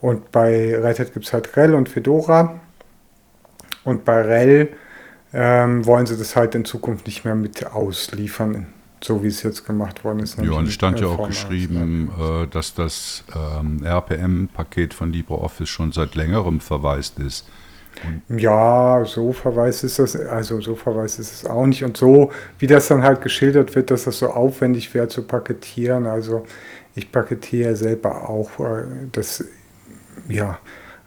Und 0.00 0.30
bei 0.30 0.76
Red 0.76 0.98
Hat 0.98 1.14
gibt 1.14 1.26
es 1.26 1.32
halt 1.32 1.56
RHEL 1.56 1.74
und 1.74 1.88
Fedora. 1.88 2.60
Und 3.84 4.04
bei 4.04 4.20
RHEL 4.20 4.68
ähm, 5.32 5.86
wollen 5.86 6.06
sie 6.06 6.16
das 6.16 6.36
halt 6.36 6.54
in 6.54 6.64
Zukunft 6.64 7.06
nicht 7.06 7.24
mehr 7.24 7.34
mit 7.34 7.66
ausliefern 7.66 8.66
so 9.06 9.22
wie 9.22 9.28
es 9.28 9.42
jetzt 9.42 9.64
gemacht 9.64 10.04
worden 10.04 10.20
ist. 10.20 10.38
Ja, 10.38 10.52
und 10.52 10.68
es 10.68 10.74
stand 10.74 11.00
ja 11.00 11.06
auch 11.06 11.28
geschrieben, 11.28 12.10
äh, 12.18 12.46
dass 12.48 12.74
das 12.74 13.24
ähm, 13.34 13.82
RPM-Paket 13.84 14.94
von 14.94 15.12
LibreOffice 15.12 15.68
schon 15.68 15.92
seit 15.92 16.14
längerem 16.14 16.60
verwaist 16.60 17.18
ist. 17.18 17.48
Und 18.04 18.38
ja, 18.38 19.04
so 19.06 19.32
verweist 19.32 19.84
ist 19.84 19.98
das, 19.98 20.16
also 20.16 20.60
so 20.60 20.74
verweist 20.74 21.18
ist 21.18 21.32
es 21.32 21.46
auch 21.46 21.64
nicht. 21.66 21.82
Und 21.82 21.96
so, 21.96 22.30
wie 22.58 22.66
das 22.66 22.88
dann 22.88 23.02
halt 23.02 23.22
geschildert 23.22 23.74
wird, 23.74 23.90
dass 23.90 24.04
das 24.04 24.18
so 24.18 24.28
aufwendig 24.28 24.92
wäre 24.92 25.08
zu 25.08 25.22
paketieren. 25.22 26.06
Also 26.06 26.44
ich 26.94 27.10
paketiere 27.10 27.74
selber 27.76 28.28
auch 28.28 28.60
äh, 28.60 28.84
das, 29.12 29.44
ja, 30.28 30.58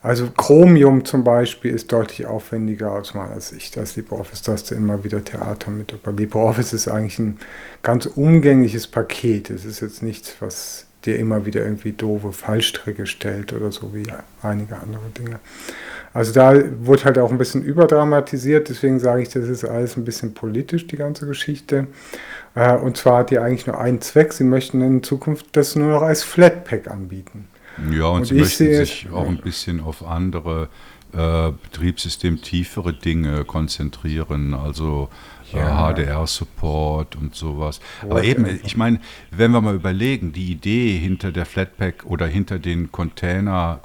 also 0.02 0.30
Chromium 0.32 1.04
zum 1.04 1.24
Beispiel 1.24 1.74
ist 1.74 1.92
deutlich 1.92 2.26
aufwendiger 2.26 2.94
aus 2.94 3.14
meiner 3.14 3.42
Sicht 3.42 3.78
als 3.78 3.96
LibreOffice. 3.96 4.42
Da 4.44 4.54
hast 4.54 4.72
du 4.72 4.76
immer 4.76 5.04
wieder 5.04 5.24
Theater 5.24 5.72
mit. 5.72 5.94
Aber 5.94 6.14
LibreOffice 6.14 6.74
ist 6.74 6.88
eigentlich 6.88 7.20
ein 7.20 7.38
ganz 7.84 8.06
umgängliches 8.06 8.88
Paket. 8.88 9.50
Es 9.50 9.66
ist 9.66 9.82
jetzt 9.82 10.02
nichts, 10.02 10.36
was 10.40 10.86
dir 11.06 11.18
immer 11.18 11.46
wieder 11.46 11.64
irgendwie 11.64 11.92
doofe 11.92 12.32
Fallstricke 12.32 13.06
stellt 13.06 13.54
oder 13.54 13.72
so 13.72 13.94
wie 13.94 14.06
einige 14.42 14.78
andere 14.78 15.10
Dinge. 15.18 15.40
Also 16.14 16.34
da 16.34 16.56
wurde 16.82 17.06
halt 17.06 17.18
auch 17.18 17.32
ein 17.32 17.38
bisschen 17.38 17.64
überdramatisiert, 17.64 18.70
deswegen 18.70 19.00
sage 19.00 19.22
ich, 19.22 19.30
das 19.30 19.48
ist 19.48 19.64
alles 19.64 19.96
ein 19.96 20.06
bisschen 20.06 20.34
politisch, 20.34 20.88
die 20.88 20.98
ganze 20.98 21.28
Geschichte. 21.28 21.88
Äh, 22.56 22.76
und 22.76 22.98
zwar 22.98 23.20
hat 23.20 23.30
die 23.30 23.40
eigentlich 23.40 23.68
nur 23.68 23.80
einen 23.80 24.02
Zweck, 24.02 24.34
sie 24.34 24.44
möchten 24.44 24.82
in 24.82 25.04
Zukunft 25.04 25.48
das 25.54 25.76
nur 25.76 25.90
noch 25.92 26.02
als 26.02 26.24
Flatpak 26.24 26.88
anbieten. 26.90 27.48
Ja, 27.92 28.08
und, 28.08 28.22
und 28.22 28.26
sie 28.26 28.36
möchten 28.36 28.74
sich 28.74 29.08
auch 29.12 29.28
ein 29.28 29.38
bisschen 29.38 29.80
auf 29.80 30.06
andere 30.06 30.70
äh, 31.12 31.52
betriebssystemtiefere 31.64 32.94
Dinge 32.94 33.44
konzentrieren, 33.44 34.54
also 34.54 35.10
äh, 35.54 35.58
ja. 35.58 35.90
äh, 35.90 35.94
HDR-Support 35.94 37.16
und 37.16 37.34
sowas. 37.34 37.80
Aber 38.02 38.24
eben, 38.24 38.46
ich 38.64 38.78
meine, 38.78 39.00
wenn 39.32 39.52
wir 39.52 39.62
mal 39.62 39.74
überlegen, 39.74 40.34
die 40.34 40.52
Idee 40.52 40.98
hinter 40.98 41.32
der 41.32 41.48
Flatpak 41.48 42.06
oder 42.06 42.28
hinter 42.28 42.60
den 42.60 42.92
Container, 42.92 43.80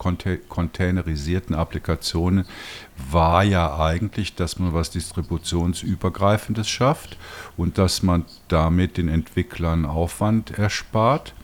containerisierten 0.49 1.55
Applikationen 1.55 2.45
war 3.11 3.43
ja 3.43 3.79
eigentlich, 3.79 4.35
dass 4.35 4.59
man 4.59 4.75
was 4.75 4.91
Distributionsübergreifendes 4.91 6.69
schafft 6.69 7.17
und 7.57 7.79
dass 7.79 8.03
man 8.03 8.27
damit 8.49 8.99
den 8.99 9.09
Entwicklern 9.09 9.87
Aufwand 9.87 10.59
erspart 10.59 11.35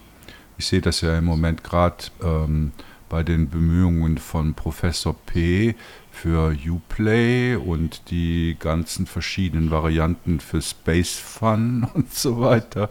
ich 0.61 0.67
sehe 0.67 0.83
das 0.83 1.01
ja 1.01 1.17
im 1.17 1.25
Moment 1.25 1.65
gerade 1.65 2.05
ähm, 2.23 2.73
bei 3.09 3.23
den 3.23 3.49
Bemühungen 3.49 4.19
von 4.19 4.53
Professor 4.53 5.15
P 5.15 5.75
für 6.13 6.55
Uplay 6.69 7.57
und 7.57 8.11
die 8.11 8.57
ganzen 8.61 9.07
verschiedenen 9.07 9.71
Varianten 9.71 10.39
für 10.39 10.61
Space 10.61 11.17
Fun 11.17 11.89
und 11.95 12.13
so 12.13 12.43
weiter. 12.43 12.91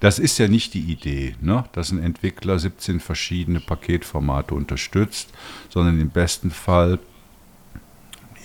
Das 0.00 0.18
ist 0.18 0.38
ja 0.38 0.48
nicht 0.48 0.74
die 0.74 0.90
Idee, 0.90 1.36
ne? 1.40 1.66
dass 1.70 1.92
ein 1.92 2.02
Entwickler 2.02 2.58
17 2.58 2.98
verschiedene 2.98 3.60
Paketformate 3.60 4.56
unterstützt, 4.56 5.30
sondern 5.68 6.00
im 6.00 6.10
besten 6.10 6.50
Fall 6.50 6.98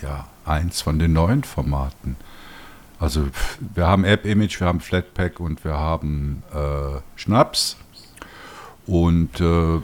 ja, 0.03 0.27
eins 0.45 0.81
von 0.81 0.99
den 0.99 1.13
neuen 1.13 1.43
Formaten. 1.43 2.17
Also 2.99 3.29
wir 3.59 3.87
haben 3.87 4.05
App 4.05 4.27
Image, 4.27 4.59
wir 4.59 4.67
haben 4.67 4.79
Flatpak 4.79 5.39
und 5.39 5.63
wir 5.65 5.73
haben 5.73 6.43
äh, 6.53 6.99
Schnaps 7.15 7.77
und 8.87 9.39
äh, 9.39 9.79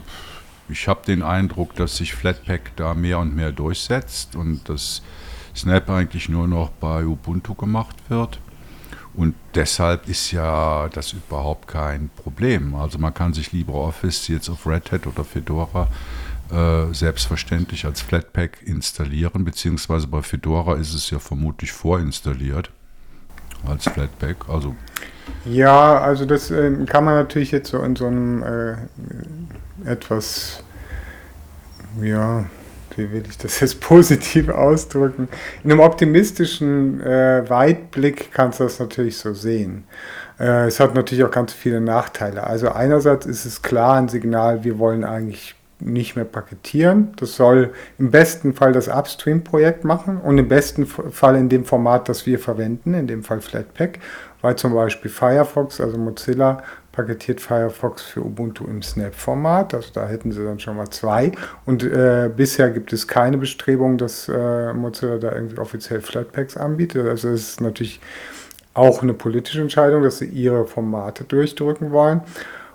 ich 0.68 0.86
habe 0.88 1.04
den 1.06 1.22
Eindruck, 1.22 1.74
dass 1.74 1.96
sich 1.96 2.14
Flatpak 2.14 2.76
da 2.76 2.94
mehr 2.94 3.18
und 3.18 3.34
mehr 3.34 3.52
durchsetzt 3.52 4.36
und 4.36 4.68
dass 4.68 5.02
Snap 5.54 5.90
eigentlich 5.90 6.28
nur 6.28 6.46
noch 6.46 6.70
bei 6.70 7.04
Ubuntu 7.04 7.54
gemacht 7.54 7.96
wird. 8.08 8.40
Und 9.14 9.34
deshalb 9.54 10.08
ist 10.08 10.30
ja 10.30 10.88
das 10.88 11.12
überhaupt 11.12 11.66
kein 11.66 12.10
Problem. 12.10 12.74
Also 12.76 12.98
man 12.98 13.12
kann 13.12 13.32
sich 13.32 13.52
LibreOffice 13.52 14.28
jetzt 14.28 14.48
auf 14.48 14.66
Red 14.66 14.92
Hat 14.92 15.06
oder 15.06 15.24
Fedora 15.24 15.88
äh, 16.52 16.92
selbstverständlich 16.94 17.84
als 17.84 18.00
Flatpak 18.00 18.62
installieren, 18.62 19.44
beziehungsweise 19.44 20.06
bei 20.06 20.22
Fedora 20.22 20.76
ist 20.76 20.94
es 20.94 21.10
ja 21.10 21.18
vermutlich 21.18 21.72
vorinstalliert 21.72 22.70
als 23.66 23.84
Flatpak. 23.84 24.48
Also 24.48 24.76
ja, 25.44 25.98
also 26.00 26.26
das 26.26 26.50
äh, 26.50 26.70
kann 26.86 27.04
man 27.04 27.14
natürlich 27.14 27.50
jetzt 27.50 27.70
so 27.70 27.82
in 27.82 27.96
so 27.96 28.06
einem 28.06 28.42
äh, 28.42 29.90
etwas, 29.90 30.62
ja, 32.00 32.44
wie 32.96 33.12
will 33.12 33.24
ich 33.28 33.38
das 33.38 33.60
jetzt 33.60 33.80
positiv 33.80 34.48
ausdrücken? 34.48 35.28
In 35.64 35.72
einem 35.72 35.80
optimistischen 35.80 37.00
äh, 37.00 37.48
Weitblick 37.48 38.30
kannst 38.32 38.60
du 38.60 38.64
das 38.64 38.78
natürlich 38.78 39.18
so 39.18 39.34
sehen. 39.34 39.84
Äh, 40.38 40.66
es 40.66 40.80
hat 40.80 40.94
natürlich 40.94 41.24
auch 41.24 41.30
ganz 41.30 41.52
viele 41.52 41.80
Nachteile. 41.80 42.44
Also 42.44 42.70
einerseits 42.70 43.26
ist 43.26 43.44
es 43.44 43.62
klar 43.62 43.96
ein 43.96 44.08
Signal, 44.08 44.64
wir 44.64 44.78
wollen 44.78 45.04
eigentlich 45.04 45.54
nicht 45.80 46.16
mehr 46.16 46.24
paketieren. 46.24 47.12
Das 47.16 47.36
soll 47.36 47.72
im 47.98 48.10
besten 48.10 48.54
Fall 48.54 48.72
das 48.72 48.88
Upstream-Projekt 48.88 49.84
machen 49.84 50.18
und 50.18 50.38
im 50.38 50.48
besten 50.48 50.86
Fall 50.86 51.36
in 51.36 51.48
dem 51.48 51.64
Format, 51.64 52.08
das 52.08 52.26
wir 52.26 52.38
verwenden, 52.38 52.94
in 52.94 53.06
dem 53.06 53.22
Fall 53.22 53.40
Flatpak, 53.40 53.98
weil 54.40 54.56
zum 54.56 54.74
Beispiel 54.74 55.10
Firefox, 55.10 55.80
also 55.80 55.98
Mozilla, 55.98 56.62
paketiert 56.92 57.40
Firefox 57.40 58.02
für 58.02 58.20
Ubuntu 58.20 58.64
im 58.66 58.82
Snap-Format. 58.82 59.74
Also 59.74 59.90
da 59.92 60.06
hätten 60.06 60.32
sie 60.32 60.44
dann 60.44 60.58
schon 60.58 60.76
mal 60.76 60.90
zwei. 60.90 61.32
Und 61.64 61.84
äh, 61.84 62.30
bisher 62.34 62.70
gibt 62.70 62.92
es 62.92 63.06
keine 63.06 63.38
Bestrebung, 63.38 63.96
dass 63.96 64.28
äh, 64.28 64.72
Mozilla 64.72 65.18
da 65.18 65.32
irgendwie 65.32 65.58
offiziell 65.58 66.00
Flatpaks 66.00 66.56
anbietet. 66.56 67.06
Also 67.06 67.28
es 67.28 67.50
ist 67.50 67.60
natürlich 67.60 68.00
auch 68.74 69.02
eine 69.02 69.14
politische 69.14 69.60
Entscheidung, 69.60 70.02
dass 70.02 70.18
sie 70.18 70.26
ihre 70.26 70.66
Formate 70.66 71.24
durchdrücken 71.24 71.90
wollen. 71.90 72.22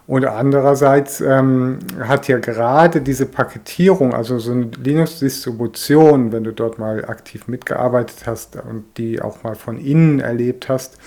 Und 0.08 0.26
andererseits 0.26 1.20
ähm, 1.20 1.80
hat 2.00 2.28
ja 2.28 2.38
gerade 2.38 3.02
diese 3.02 3.26
Paketierung, 3.26 4.14
also 4.14 4.38
so 4.38 4.52
eine 4.52 4.70
Linux-Distribution, 4.84 6.32
wenn 6.32 6.44
du 6.44 6.54
dort 6.54 6.78
mal 6.78 7.06
aktiv 7.06 7.48
mitgearbeitet 7.48 8.28
hast 8.28 8.56
und 8.56 8.86
die 8.98 9.20
auch 9.20 9.44
mal 9.44 9.56
von 9.56 9.80
innen 9.80 10.20
erlebt 10.20 10.70
hast, 10.70 11.00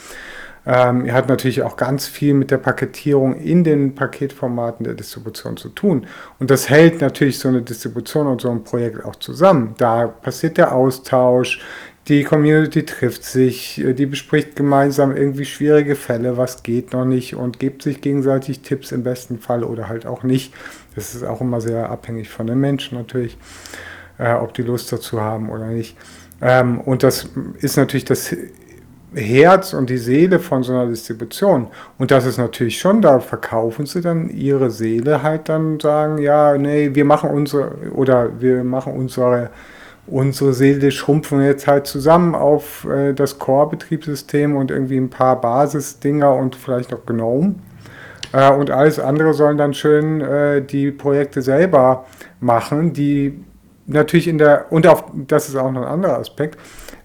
ähm, 0.66 1.10
hat 1.10 1.28
natürlich 1.28 1.62
auch 1.62 1.76
ganz 1.76 2.06
viel 2.06 2.34
mit 2.34 2.50
der 2.50 2.58
Paketierung 2.58 3.36
in 3.36 3.64
den 3.64 3.94
Paketformaten 3.94 4.84
der 4.84 4.94
Distribution 4.94 5.56
zu 5.56 5.70
tun. 5.70 6.06
Und 6.38 6.50
das 6.50 6.68
hält 6.68 7.00
natürlich 7.00 7.38
so 7.38 7.48
eine 7.48 7.62
Distribution 7.62 8.26
und 8.26 8.42
so 8.42 8.50
ein 8.50 8.64
Projekt 8.64 9.04
auch 9.04 9.16
zusammen. 9.16 9.74
Da 9.78 10.08
passiert 10.08 10.58
der 10.58 10.74
Austausch, 10.74 11.62
die 12.08 12.24
Community 12.24 12.84
trifft 12.84 13.24
sich, 13.24 13.84
äh, 13.84 13.92
die 13.92 14.06
bespricht 14.06 14.56
gemeinsam 14.56 15.16
irgendwie 15.16 15.44
schwierige 15.44 15.94
Fälle, 15.94 16.36
was 16.36 16.62
geht 16.62 16.92
noch 16.92 17.04
nicht 17.04 17.34
und 17.34 17.58
gibt 17.58 17.82
sich 17.82 18.00
gegenseitig 18.00 18.60
Tipps 18.60 18.92
im 18.92 19.02
besten 19.02 19.38
Fall 19.38 19.64
oder 19.64 19.88
halt 19.88 20.06
auch 20.06 20.22
nicht. 20.22 20.54
Das 20.94 21.14
ist 21.14 21.22
auch 21.22 21.40
immer 21.40 21.60
sehr 21.60 21.90
abhängig 21.90 22.28
von 22.28 22.46
den 22.46 22.58
Menschen 22.58 22.96
natürlich, 22.96 23.36
äh, 24.18 24.32
ob 24.32 24.54
die 24.54 24.62
Lust 24.62 24.90
dazu 24.92 25.20
haben 25.20 25.50
oder 25.50 25.66
nicht. 25.66 25.96
Ähm, 26.40 26.80
und 26.80 27.02
das 27.02 27.28
ist 27.60 27.76
natürlich 27.76 28.04
das 28.04 28.34
Herz 29.14 29.72
und 29.72 29.88
die 29.90 29.98
Seele 29.98 30.38
von 30.38 30.62
so 30.62 30.72
einer 30.72 30.86
Distribution. 30.86 31.68
Und 31.98 32.10
das 32.10 32.26
ist 32.26 32.38
natürlich 32.38 32.78
schon, 32.78 33.00
da 33.00 33.20
verkaufen 33.20 33.86
sie 33.86 34.00
dann 34.00 34.28
ihre 34.30 34.70
Seele 34.70 35.22
halt 35.22 35.48
dann 35.48 35.80
sagen, 35.80 36.18
ja, 36.18 36.56
nee, 36.58 36.90
wir 36.92 37.04
machen 37.04 37.30
unsere, 37.30 37.72
oder 37.92 38.40
wir 38.40 38.64
machen 38.64 38.92
unsere, 38.92 39.50
unsere 40.10 40.52
Seele 40.52 40.90
schrumpfen 40.90 41.42
jetzt 41.42 41.66
halt 41.66 41.86
zusammen 41.86 42.34
auf 42.34 42.84
äh, 42.84 43.12
das 43.12 43.38
Core-Betriebssystem 43.38 44.56
und 44.56 44.70
irgendwie 44.70 44.96
ein 44.96 45.10
paar 45.10 45.40
Basisdinger 45.40 46.34
und 46.34 46.56
vielleicht 46.56 46.90
noch 46.90 47.04
GNOME. 47.06 47.56
Äh, 48.32 48.52
und 48.52 48.70
alles 48.70 48.98
andere 48.98 49.34
sollen 49.34 49.58
dann 49.58 49.74
schön 49.74 50.20
äh, 50.20 50.62
die 50.62 50.90
Projekte 50.90 51.42
selber 51.42 52.06
machen, 52.40 52.92
die 52.92 53.44
natürlich 53.86 54.28
in 54.28 54.38
der, 54.38 54.70
und 54.70 54.86
auf, 54.86 55.04
das 55.14 55.48
ist 55.48 55.56
auch 55.56 55.72
noch 55.72 55.82
ein 55.82 55.88
anderer 55.88 56.18
Aspekt, 56.18 56.58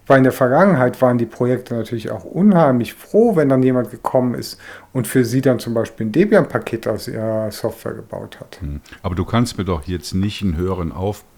weil 0.05 0.17
in 0.17 0.23
der 0.23 0.33
Vergangenheit 0.33 1.01
waren 1.01 1.17
die 1.17 1.25
Projekte 1.25 1.75
natürlich 1.75 2.11
auch 2.11 2.25
unheimlich 2.25 2.93
froh, 2.93 3.37
wenn 3.37 3.47
dann 3.47 3.63
jemand 3.63 3.89
gekommen 3.89 4.33
ist 4.33 4.59
und 4.91 5.07
für 5.07 5.23
sie 5.23 5.39
dann 5.39 5.59
zum 5.59 5.73
Beispiel 5.73 6.07
ein 6.07 6.11
Debian-Paket 6.11 6.87
aus 6.89 7.07
ihrer 7.07 7.49
Software 7.51 7.93
gebaut 7.93 8.39
hat. 8.41 8.59
Hm. 8.59 8.81
Aber 9.01 9.15
du 9.15 9.23
kannst 9.23 9.57
mir 9.57 9.63
doch 9.63 9.83
jetzt 9.83 10.13
nicht 10.13 10.41
einen 10.41 10.57
höheren 10.57 10.91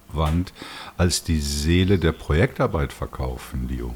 Aufwand 0.10 0.54
als 0.98 1.24
die 1.24 1.39
Seele 1.39 1.98
der 1.98 2.12
Projektarbeit 2.12 2.94
verkaufen, 2.94 3.68
Leo. 3.70 3.94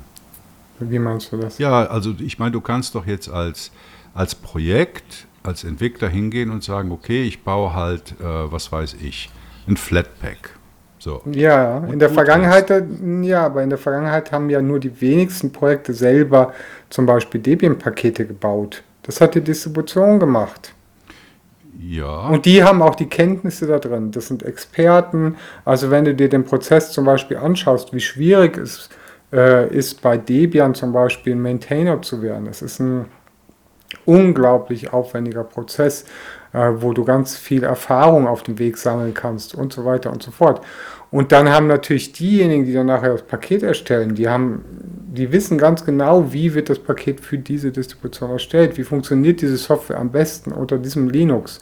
Wie 0.80 1.00
meinst 1.00 1.32
du 1.32 1.38
das? 1.38 1.58
Ja, 1.58 1.86
also 1.86 2.14
ich 2.20 2.40
meine, 2.40 2.52
du 2.52 2.62
kannst 2.62 2.96
doch 2.96 3.06
jetzt 3.06 3.30
als, 3.30 3.72
als 4.14 4.36
Projekt, 4.36 5.28
als 5.44 5.64
Entwickler 5.64 6.08
hingehen 6.08 6.52
und 6.52 6.64
sagen, 6.64 6.92
okay, 6.92 7.24
ich 7.24 7.44
baue 7.44 7.74
halt, 7.74 8.16
äh, 8.20 8.24
was 8.24 8.72
weiß 8.72 8.96
ich, 9.02 9.30
ein 9.68 9.78
Flatpak 9.78 10.58
so. 11.02 11.22
Ja, 11.32 11.78
in 11.86 11.98
der 11.98 12.10
Vergangenheit, 12.10 12.70
hast. 12.70 12.84
ja, 13.22 13.46
aber 13.46 13.64
in 13.64 13.70
der 13.70 13.78
Vergangenheit 13.78 14.34
haben 14.34 14.50
ja 14.50 14.62
nur 14.62 14.80
die 14.80 15.00
wenigsten 15.00 15.52
Projekte 15.52 15.94
selber 15.94 16.54
zum 16.90 17.06
Beispiel 17.06 17.40
Debian-Pakete 17.40 18.26
gebaut. 18.26 18.84
Das 19.04 19.22
hat 19.22 19.34
die 19.34 19.42
Distribution 19.42 20.20
gemacht. 20.20 20.74
Ja. 21.82 22.28
Und 22.28 22.46
die 22.46 22.64
haben 22.64 22.82
auch 22.82 22.96
die 22.96 23.08
Kenntnisse 23.08 23.66
da 23.66 23.80
drin. 23.80 24.12
Das 24.12 24.28
sind 24.28 24.44
Experten. 24.44 25.38
Also 25.66 25.90
wenn 25.92 26.06
du 26.06 26.14
dir 26.14 26.30
den 26.30 26.44
Prozess 26.44 26.92
zum 26.92 27.06
Beispiel 27.06 27.38
anschaust, 27.38 27.94
wie 27.94 28.02
schwierig 28.02 28.58
es 28.58 28.90
äh, 29.32 29.68
ist, 29.74 30.02
bei 30.02 30.18
Debian 30.18 30.76
zum 30.76 30.92
Beispiel 30.92 31.34
ein 31.34 31.42
Maintainer 31.42 32.02
zu 32.02 32.22
werden. 32.22 32.46
Das 32.46 32.62
ist 32.62 32.80
ein 32.80 33.06
unglaublich 34.06 34.92
aufwendiger 34.92 35.44
Prozess 35.44 36.06
äh, 36.54 36.72
wo 36.76 36.94
du 36.94 37.04
ganz 37.04 37.38
viel 37.38 37.64
Erfahrung 37.64 38.28
auf 38.28 38.44
dem 38.44 38.60
Weg 38.60 38.78
sammeln 38.78 39.14
kannst 39.14 39.54
und 39.56 39.74
so 39.74 39.86
weiter 39.86 40.12
und 40.12 40.24
so 40.24 40.32
fort. 40.32 40.62
Und 41.12 41.32
dann 41.32 41.50
haben 41.50 41.68
natürlich 41.68 42.12
diejenigen, 42.14 42.66
die 42.66 42.74
dann 42.74 42.86
nachher 42.86 43.14
das 43.14 43.24
Paket 43.24 43.64
erstellen, 43.64 44.14
die 44.14 44.30
haben, 44.30 44.64
die 45.12 45.32
wissen 45.32 45.58
ganz 45.58 45.84
genau, 45.84 46.32
wie 46.32 46.54
wird 46.54 46.70
das 46.70 46.78
Paket 46.78 47.20
für 47.20 47.38
diese 47.38 47.72
Distribution 47.72 48.30
erstellt, 48.30 48.78
wie 48.78 48.84
funktioniert 48.84 49.42
diese 49.42 49.58
Software 49.58 49.98
am 49.98 50.12
besten 50.12 50.52
unter 50.52 50.78
diesem 50.78 51.10
Linux. 51.10 51.60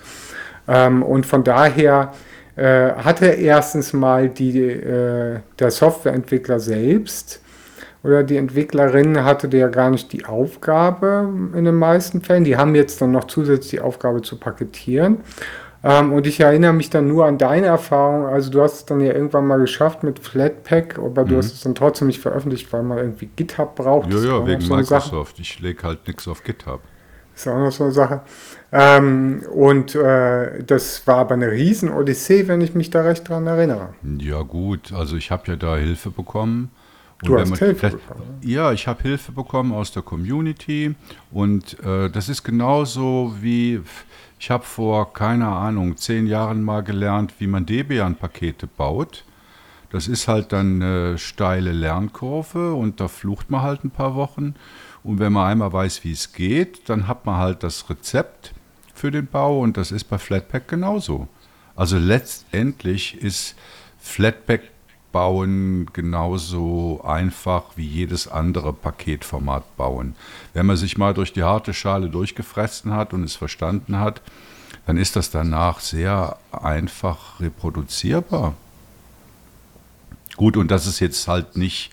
Ähm, 0.67 1.01
und 1.01 1.25
von 1.25 1.45
daher 1.45 2.11
äh, 2.57 2.91
hat 2.91 3.21
er 3.21 3.37
erstens 3.37 3.93
mal 3.93 4.27
die, 4.27 4.59
äh, 4.59 5.39
der 5.59 5.71
Softwareentwickler 5.71 6.59
selbst 6.59 7.41
oder 8.03 8.23
die 8.23 8.37
Entwicklerin 8.37 9.23
hatte 9.23 9.47
ja 9.55 9.67
gar 9.67 9.89
nicht 9.89 10.13
die 10.13 10.25
Aufgabe 10.25 11.29
in 11.55 11.65
den 11.65 11.75
meisten 11.75 12.21
Fällen. 12.21 12.43
Die 12.43 12.55
haben 12.55 12.75
jetzt 12.75 13.01
dann 13.01 13.11
noch 13.11 13.25
zusätzlich 13.25 13.71
die 13.71 13.79
Aufgabe 13.81 14.21
zu 14.21 14.39
paketieren. 14.39 15.17
Ähm, 15.83 16.11
und 16.11 16.25
ich 16.27 16.39
erinnere 16.39 16.73
mich 16.73 16.89
dann 16.89 17.07
nur 17.07 17.25
an 17.25 17.37
deine 17.37 17.67
Erfahrung. 17.67 18.25
Also 18.25 18.49
du 18.49 18.61
hast 18.61 18.73
es 18.73 18.85
dann 18.85 18.99
ja 18.99 19.13
irgendwann 19.13 19.47
mal 19.47 19.59
geschafft 19.59 20.03
mit 20.03 20.19
Flatpak, 20.19 20.97
aber 20.97 21.23
mhm. 21.23 21.29
du 21.29 21.37
hast 21.37 21.53
es 21.53 21.61
dann 21.61 21.75
trotzdem 21.75 22.07
nicht 22.07 22.19
veröffentlicht, 22.19 22.71
weil 22.73 22.83
man 22.83 22.97
irgendwie 22.97 23.29
GitHub 23.35 23.75
braucht. 23.75 24.11
Ja, 24.11 24.19
ja, 24.19 24.47
wegen 24.47 24.61
so 24.61 24.75
Microsoft. 24.75 25.39
Ich 25.39 25.59
lege 25.59 25.83
halt 25.83 26.07
nichts 26.07 26.27
auf 26.27 26.43
GitHub. 26.43 26.81
Das 27.33 27.45
ist 27.45 27.51
auch 27.51 27.59
noch 27.59 27.71
so 27.71 27.83
eine 27.83 27.93
Sache. 27.93 28.21
Ähm, 28.71 29.43
und 29.53 29.93
äh, 29.93 30.63
das 30.63 31.05
war 31.05 31.17
aber 31.17 31.35
eine 31.35 31.51
riesen 31.51 31.91
Odyssee, 31.93 32.47
wenn 32.47 32.61
ich 32.61 32.73
mich 32.73 32.89
da 32.89 33.03
recht 33.03 33.29
dran 33.29 33.45
erinnere. 33.45 33.89
Ja 34.19 34.41
gut, 34.41 34.91
also 34.91 35.15
ich 35.15 35.29
habe 35.29 35.43
ja 35.45 35.55
da 35.55 35.77
Hilfe 35.77 36.09
bekommen. 36.09 36.71
Und 37.21 37.29
du 37.29 37.39
hast 37.39 37.49
man, 37.49 37.59
Hilfe 37.59 37.91
bekommen? 37.91 38.39
Ja, 38.41 38.71
ich 38.71 38.87
habe 38.87 39.03
Hilfe 39.03 39.31
bekommen 39.31 39.71
aus 39.71 39.91
der 39.91 40.01
Community 40.01 40.95
und 41.31 41.79
äh, 41.83 42.09
das 42.09 42.27
ist 42.27 42.43
genauso 42.43 43.35
wie, 43.39 43.81
ich 44.39 44.51
habe 44.51 44.63
vor, 44.63 45.13
keine 45.13 45.47
Ahnung, 45.47 45.97
zehn 45.97 46.27
Jahren 46.27 46.63
mal 46.63 46.83
gelernt, 46.83 47.33
wie 47.39 47.47
man 47.47 47.65
Debian-Pakete 47.65 48.67
baut. 48.67 49.23
Das 49.89 50.07
ist 50.07 50.27
halt 50.27 50.51
dann 50.51 50.81
eine 50.81 51.17
steile 51.17 51.71
Lernkurve 51.71 52.73
und 52.73 52.99
da 52.99 53.07
flucht 53.07 53.49
man 53.49 53.61
halt 53.61 53.83
ein 53.83 53.91
paar 53.91 54.15
Wochen. 54.15 54.55
Und 55.03 55.19
wenn 55.19 55.33
man 55.33 55.49
einmal 55.49 55.71
weiß, 55.71 56.03
wie 56.03 56.11
es 56.11 56.33
geht, 56.33 56.89
dann 56.89 57.07
hat 57.07 57.25
man 57.25 57.37
halt 57.37 57.63
das 57.63 57.89
Rezept 57.89 58.53
für 58.93 59.11
den 59.11 59.27
Bau 59.27 59.59
und 59.59 59.77
das 59.77 59.91
ist 59.91 60.05
bei 60.05 60.17
Flatpak 60.17 60.67
genauso. 60.67 61.27
Also 61.75 61.97
letztendlich 61.97 63.21
ist 63.21 63.55
Flatpak 63.99 64.61
bauen 65.17 65.87
genauso 65.93 67.01
einfach 67.03 67.63
wie 67.75 67.87
jedes 67.87 68.27
andere 68.27 68.71
Paketformat 68.71 69.75
bauen. 69.75 70.15
Wenn 70.53 70.67
man 70.67 70.77
sich 70.77 70.95
mal 70.99 71.15
durch 71.15 71.33
die 71.33 71.41
harte 71.41 71.73
Schale 71.73 72.07
durchgefressen 72.07 72.93
hat 72.93 73.13
und 73.13 73.23
es 73.23 73.35
verstanden 73.35 73.97
hat, 73.97 74.21
dann 74.85 74.95
ist 74.95 75.15
das 75.15 75.31
danach 75.31 75.79
sehr 75.79 76.37
einfach 76.51 77.39
reproduzierbar. 77.39 78.53
Gut, 80.35 80.55
und 80.55 80.69
dass 80.69 80.85
es 80.85 80.99
jetzt 80.99 81.27
halt 81.27 81.57
nicht 81.57 81.91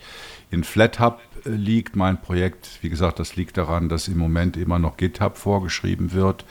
in 0.51 0.63
FlatHub 0.63 1.19
äh, 1.45 1.49
liegt, 1.49 1.95
mein 1.95 2.21
Projekt, 2.21 2.79
wie 2.81 2.89
gesagt, 2.89 3.19
das 3.19 3.35
liegt 3.35 3.57
daran, 3.57 3.89
dass 3.89 4.07
im 4.07 4.17
Moment 4.17 4.57
immer 4.57 4.79
noch 4.79 4.97
GitHub 4.97 5.37
vorgeschrieben 5.37 6.13
wird 6.13 6.45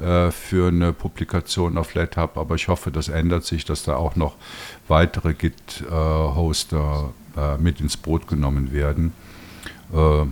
äh, 0.00 0.30
für 0.30 0.68
eine 0.68 0.92
Publikation 0.92 1.78
auf 1.78 1.88
FlatHub, 1.88 2.36
aber 2.36 2.54
ich 2.54 2.68
hoffe, 2.68 2.90
das 2.90 3.08
ändert 3.08 3.44
sich, 3.44 3.64
dass 3.64 3.82
da 3.82 3.96
auch 3.96 4.16
noch 4.16 4.36
weitere 4.88 5.34
Git-Hoster 5.34 7.12
äh, 7.36 7.58
mit 7.58 7.80
ins 7.80 7.96
Boot 7.96 8.26
genommen 8.26 8.72
werden. 8.72 9.12
Äh, 9.92 10.26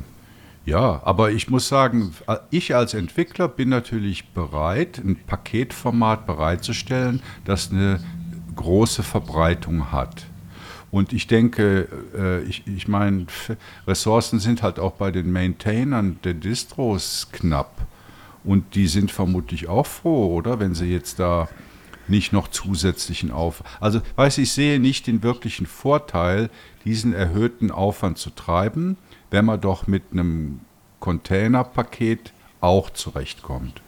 ja, 0.67 1.03
aber 1.05 1.31
ich 1.31 1.51
muss 1.51 1.69
sagen, 1.69 2.15
ich 2.51 2.75
als 2.75 2.95
Entwickler 2.95 3.49
bin 3.49 3.69
natürlich 3.69 4.29
bereit, 4.31 4.99
ein 4.99 5.17
Paketformat 5.27 6.27
bereitzustellen, 6.27 7.23
das 7.45 7.71
eine 7.71 8.01
große 8.57 9.03
Verbreitung 9.03 9.93
hat. 9.93 10.25
Und 10.95 11.13
ich 11.13 11.27
denke, 11.27 11.89
ich, 12.49 12.63
ich 12.69 12.87
meine, 12.87 13.27
Ressourcen 13.85 14.39
sind 14.39 14.63
halt 14.63 14.79
auch 14.79 14.93
bei 14.93 15.11
den 15.11 15.33
Maintainern 15.33 16.21
der 16.23 16.35
Distros 16.35 17.31
knapp. 17.33 17.89
Und 18.45 18.77
die 18.77 18.87
sind 18.87 19.11
vermutlich 19.11 19.67
auch 19.67 19.87
froh, 19.87 20.33
oder? 20.37 20.61
Wenn 20.61 20.77
sie 20.77 20.93
jetzt 20.93 21.19
da 21.19 21.49
nicht 22.07 22.33
noch 22.33 22.47
zusätzlichen 22.47 23.33
Aufwand. 23.33 23.69
Also, 23.81 24.03
weiß 24.15 24.39
ich 24.39 24.53
sehe 24.53 24.79
nicht 24.79 25.09
den 25.09 25.25
wirklichen 25.25 25.67
Vorteil, 25.67 26.49
diesen 26.85 27.13
erhöhten 27.13 27.73
Aufwand 27.73 28.19
zu 28.19 28.31
treiben, 28.31 28.97
wenn 29.33 29.47
man 29.47 29.61
doch 29.61 29.89
mit 29.89 30.05
einem 30.13 30.61
Containerpaket 31.01 32.33
auch 32.61 32.91
zurechtkommt. 32.91 33.83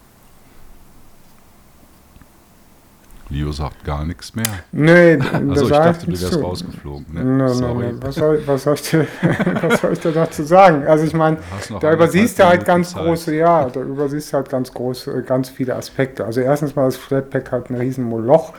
Leo 3.29 3.51
sagt 3.51 3.85
gar 3.85 4.05
nichts 4.05 4.35
mehr. 4.35 4.47
Nee, 4.71 5.19
also 5.33 5.65
ich 5.65 5.71
dachte, 5.71 6.07
du 6.07 6.13
wärst 6.13 6.33
zu. 6.33 6.41
rausgeflogen. 6.41 7.07
Ne? 7.13 7.25
No, 7.25 7.55
no, 7.55 7.75
no. 7.75 8.03
Was, 8.03 8.15
soll, 8.15 8.43
was, 8.47 8.63
soll 8.63 8.75
ich 8.75 8.91
dir, 8.91 9.07
was 9.63 9.81
soll 9.81 9.93
ich 9.95 10.01
dir 10.01 10.13
dazu 10.13 10.45
sagen? 10.45 10.87
Also 10.87 11.05
ich 11.05 11.15
meine, 11.15 11.39
da 11.81 11.93
übersiehst 11.93 12.39
du 12.39 12.45
halt 12.45 12.65
ganz 12.65 12.93
Zeit. 12.93 13.03
große, 13.03 13.35
ja, 13.35 13.69
da 13.69 13.81
übersiehst 13.81 14.33
du 14.33 14.37
halt 14.37 14.49
ganz 14.49 14.73
große, 14.73 15.23
ganz 15.23 15.49
viele 15.49 15.75
Aspekte. 15.75 16.25
Also 16.25 16.41
erstens 16.41 16.77
mal 16.77 16.85
das 16.85 16.97
Flatpak 16.97 17.51
halt 17.51 17.71
ein 17.71 17.77
riesen 17.77 18.05
Moloch. 18.05 18.53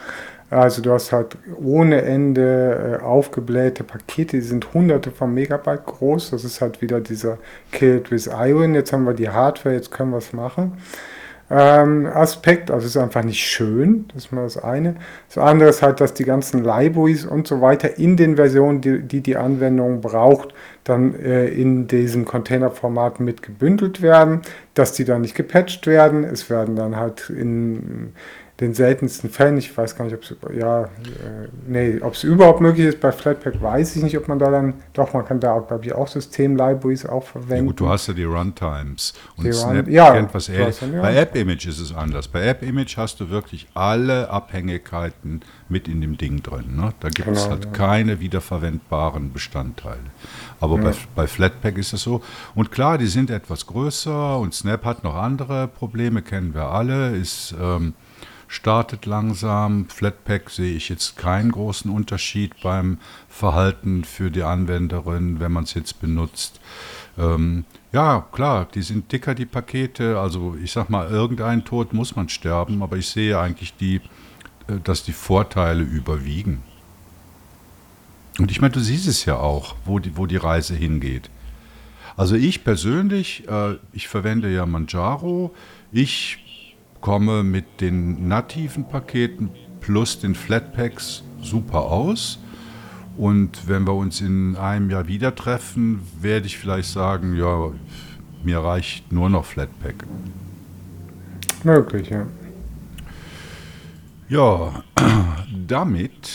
Also 0.50 0.80
du 0.80 0.92
hast 0.92 1.12
halt 1.12 1.36
ohne 1.62 2.02
Ende 2.02 2.98
äh, 3.00 3.04
aufgeblähte 3.04 3.84
Pakete, 3.84 4.38
die 4.38 4.42
sind 4.42 4.72
hunderte 4.72 5.10
von 5.10 5.32
Megabyte 5.32 5.84
groß. 5.84 6.30
Das 6.30 6.44
ist 6.44 6.60
halt 6.60 6.80
wieder 6.80 7.00
dieser 7.00 7.38
Kill 7.70 8.02
with 8.08 8.28
Iron. 8.32 8.74
Jetzt 8.74 8.92
haben 8.92 9.04
wir 9.04 9.14
die 9.14 9.28
Hardware, 9.28 9.74
jetzt 9.74 9.90
können 9.90 10.10
wir 10.10 10.18
es 10.18 10.32
machen 10.32 10.72
ähm, 11.50 12.06
Aspekt. 12.06 12.70
Also 12.70 12.86
es 12.86 12.96
ist 12.96 13.02
einfach 13.02 13.22
nicht 13.22 13.40
schön, 13.40 14.06
das 14.08 14.26
ist 14.26 14.32
mal 14.32 14.42
das 14.42 14.56
eine. 14.56 14.96
Das 15.28 15.38
andere 15.38 15.70
ist 15.70 15.82
halt, 15.82 16.00
dass 16.00 16.14
die 16.14 16.24
ganzen 16.24 16.62
Libraries 16.64 17.24
und 17.24 17.46
so 17.46 17.60
weiter 17.60 17.98
in 17.98 18.16
den 18.16 18.36
Versionen, 18.36 18.80
die 18.80 19.00
die, 19.00 19.20
die 19.20 19.36
Anwendung 19.36 20.00
braucht, 20.00 20.54
dann 20.84 21.14
äh, 21.14 21.46
in 21.48 21.86
diesem 21.86 22.24
Containerformat 22.24 23.20
mit 23.20 23.42
gebündelt 23.42 24.02
werden, 24.02 24.42
dass 24.74 24.92
die 24.92 25.04
dann 25.04 25.22
nicht 25.22 25.34
gepatcht 25.34 25.86
werden. 25.86 26.24
Es 26.24 26.50
werden 26.50 26.76
dann 26.76 26.96
halt 26.96 27.30
in 27.30 28.12
den 28.60 28.74
seltensten 28.74 29.30
Fällen, 29.30 29.56
ich 29.56 29.76
weiß 29.76 29.94
gar 29.94 30.04
nicht, 30.04 30.14
ob 30.14 30.22
es 30.22 30.34
ja, 30.58 30.82
äh, 30.82 30.88
nee, 31.68 32.00
ob 32.00 32.14
es 32.14 32.24
überhaupt 32.24 32.60
möglich 32.60 32.88
ist, 32.88 33.00
bei 33.00 33.12
Flatpak 33.12 33.62
weiß 33.62 33.94
ich 33.94 34.02
nicht, 34.02 34.18
ob 34.18 34.26
man 34.26 34.40
da 34.40 34.50
dann, 34.50 34.74
doch, 34.94 35.12
man 35.12 35.24
kann 35.24 35.38
da 35.38 35.52
auch, 35.52 35.68
glaube 35.68 35.86
ich, 35.86 35.92
auch 35.92 36.08
System-Libraries 36.08 37.06
auch 37.06 37.22
verwenden. 37.22 37.54
Ja 37.54 37.62
gut, 37.62 37.78
du 37.78 37.88
hast 37.88 38.08
ja 38.08 38.14
die 38.14 38.24
Runtimes 38.24 39.14
und 39.36 39.44
die 39.44 39.52
Snap 39.52 39.86
Run 39.86 39.92
ja, 39.92 40.12
kennt 40.12 40.34
was 40.34 40.48
ähnliches. 40.48 40.80
Bei 40.80 41.22
AppImage 41.22 41.68
ist 41.68 41.78
es 41.78 41.94
anders. 41.94 42.26
Bei 42.26 42.50
AppImage 42.50 42.96
hast 42.96 43.20
du 43.20 43.30
wirklich 43.30 43.68
alle 43.74 44.28
Abhängigkeiten 44.28 45.42
mit 45.68 45.86
in 45.86 46.00
dem 46.00 46.18
Ding 46.18 46.42
drin. 46.42 46.74
Ne? 46.74 46.92
Da 46.98 47.10
gibt 47.10 47.28
es 47.28 47.44
genau, 47.44 47.50
halt 47.50 47.64
ja. 47.66 47.70
keine 47.70 48.18
wiederverwendbaren 48.18 49.32
Bestandteile. 49.32 49.98
Aber 50.58 50.78
ja. 50.78 50.82
bei, 50.82 50.94
bei 51.14 51.26
Flatpak 51.28 51.78
ist 51.78 51.92
es 51.92 52.02
so. 52.02 52.22
Und 52.56 52.72
klar, 52.72 52.98
die 52.98 53.06
sind 53.06 53.30
etwas 53.30 53.66
größer 53.66 54.36
und 54.36 54.52
Snap 54.52 54.84
hat 54.84 55.04
noch 55.04 55.14
andere 55.14 55.68
Probleme, 55.68 56.22
kennen 56.22 56.54
wir 56.54 56.70
alle, 56.70 57.16
ist... 57.16 57.54
Ähm, 57.60 57.94
startet 58.48 59.06
langsam. 59.06 59.88
Flatpak 59.88 60.50
sehe 60.50 60.74
ich 60.74 60.88
jetzt 60.88 61.16
keinen 61.16 61.52
großen 61.52 61.90
Unterschied 61.90 62.60
beim 62.62 62.98
Verhalten 63.28 64.04
für 64.04 64.30
die 64.30 64.42
Anwenderin, 64.42 65.38
wenn 65.38 65.52
man 65.52 65.64
es 65.64 65.74
jetzt 65.74 66.00
benutzt. 66.00 66.58
Ähm, 67.16 67.64
ja, 67.92 68.26
klar, 68.32 68.66
die 68.74 68.82
sind 68.82 69.12
dicker, 69.12 69.34
die 69.34 69.46
Pakete. 69.46 70.18
Also 70.18 70.56
ich 70.62 70.72
sag 70.72 70.88
mal, 70.90 71.08
irgendein 71.08 71.64
Tod 71.64 71.92
muss 71.92 72.16
man 72.16 72.28
sterben, 72.28 72.82
aber 72.82 72.96
ich 72.96 73.08
sehe 73.08 73.38
eigentlich 73.38 73.74
die, 73.76 73.96
äh, 74.66 74.80
dass 74.82 75.04
die 75.04 75.12
Vorteile 75.12 75.82
überwiegen. 75.82 76.62
Und 78.38 78.50
ich 78.50 78.60
meine, 78.60 78.72
du 78.72 78.80
siehst 78.80 79.06
es 79.06 79.24
ja 79.24 79.36
auch, 79.36 79.74
wo 79.84 79.98
die, 79.98 80.16
wo 80.16 80.26
die 80.26 80.36
Reise 80.36 80.74
hingeht. 80.74 81.28
Also 82.16 82.34
ich 82.34 82.64
persönlich, 82.64 83.46
äh, 83.48 83.76
ich 83.92 84.08
verwende 84.08 84.52
ja 84.52 84.64
Manjaro. 84.64 85.54
Ich 85.92 86.38
komme 87.00 87.42
mit 87.42 87.80
den 87.80 88.28
nativen 88.28 88.88
Paketen 88.88 89.50
plus 89.80 90.20
den 90.20 90.34
Flatpaks 90.34 91.22
super 91.40 91.82
aus. 91.82 92.38
Und 93.16 93.66
wenn 93.66 93.86
wir 93.86 93.94
uns 93.94 94.20
in 94.20 94.56
einem 94.56 94.90
Jahr 94.90 95.08
wieder 95.08 95.34
treffen, 95.34 96.00
werde 96.20 96.46
ich 96.46 96.56
vielleicht 96.56 96.90
sagen, 96.90 97.36
ja, 97.36 97.72
mir 98.44 98.60
reicht 98.60 99.10
nur 99.12 99.28
noch 99.28 99.44
Flatpak. 99.44 100.06
Möglich, 101.64 102.10
ja. 102.10 102.26
Ja, 104.28 104.84
damit 105.66 106.30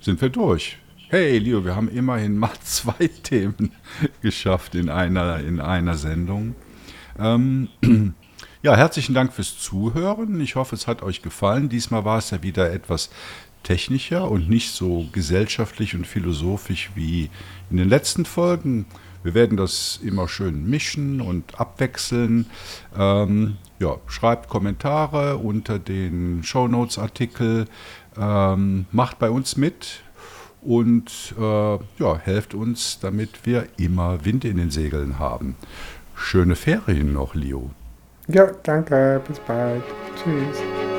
sind 0.00 0.20
wir 0.20 0.28
durch. 0.28 0.78
Hey 1.08 1.38
Leo, 1.38 1.64
wir 1.64 1.76
haben 1.76 1.88
immerhin 1.88 2.36
mal 2.36 2.50
zwei 2.62 3.08
Themen 3.22 3.70
geschafft 4.22 4.74
in 4.74 4.90
einer, 4.90 5.38
in 5.38 5.60
einer 5.60 5.94
Sendung. 5.94 6.54
Ähm, 7.18 7.68
ja, 8.62 8.76
herzlichen 8.76 9.14
Dank 9.14 9.32
fürs 9.32 9.58
Zuhören. 9.58 10.40
Ich 10.40 10.54
hoffe, 10.54 10.76
es 10.76 10.86
hat 10.86 11.02
euch 11.02 11.20
gefallen. 11.20 11.68
Diesmal 11.68 12.04
war 12.04 12.18
es 12.18 12.30
ja 12.30 12.42
wieder 12.42 12.72
etwas 12.72 13.10
technischer 13.64 14.30
und 14.30 14.48
nicht 14.48 14.70
so 14.70 15.06
gesellschaftlich 15.12 15.94
und 15.96 16.06
philosophisch 16.06 16.90
wie 16.94 17.28
in 17.70 17.76
den 17.76 17.88
letzten 17.88 18.24
Folgen. 18.24 18.86
Wir 19.24 19.34
werden 19.34 19.56
das 19.56 20.00
immer 20.02 20.28
schön 20.28 20.68
mischen 20.68 21.20
und 21.20 21.58
abwechseln. 21.58 22.46
Ähm, 22.96 23.56
ja, 23.80 23.96
schreibt 24.06 24.48
Kommentare 24.48 25.38
unter 25.38 25.80
den 25.80 26.44
Shownotes-Artikel. 26.44 27.66
Ähm, 28.16 28.86
macht 28.92 29.18
bei 29.18 29.30
uns 29.30 29.56
mit 29.56 30.02
und 30.60 31.34
äh, 31.36 31.42
ja, 31.98 32.16
helft 32.16 32.54
uns, 32.54 33.00
damit 33.00 33.44
wir 33.44 33.66
immer 33.76 34.24
Wind 34.24 34.44
in 34.44 34.56
den 34.56 34.70
Segeln 34.70 35.18
haben. 35.18 35.56
Schöne 36.14 36.54
Ferien 36.54 37.12
noch, 37.12 37.34
Leo. 37.34 37.70
Ja, 38.28 38.50
danke. 38.62 39.20
Bis 39.26 39.38
bald. 39.40 39.82
Tschüss. 40.16 40.91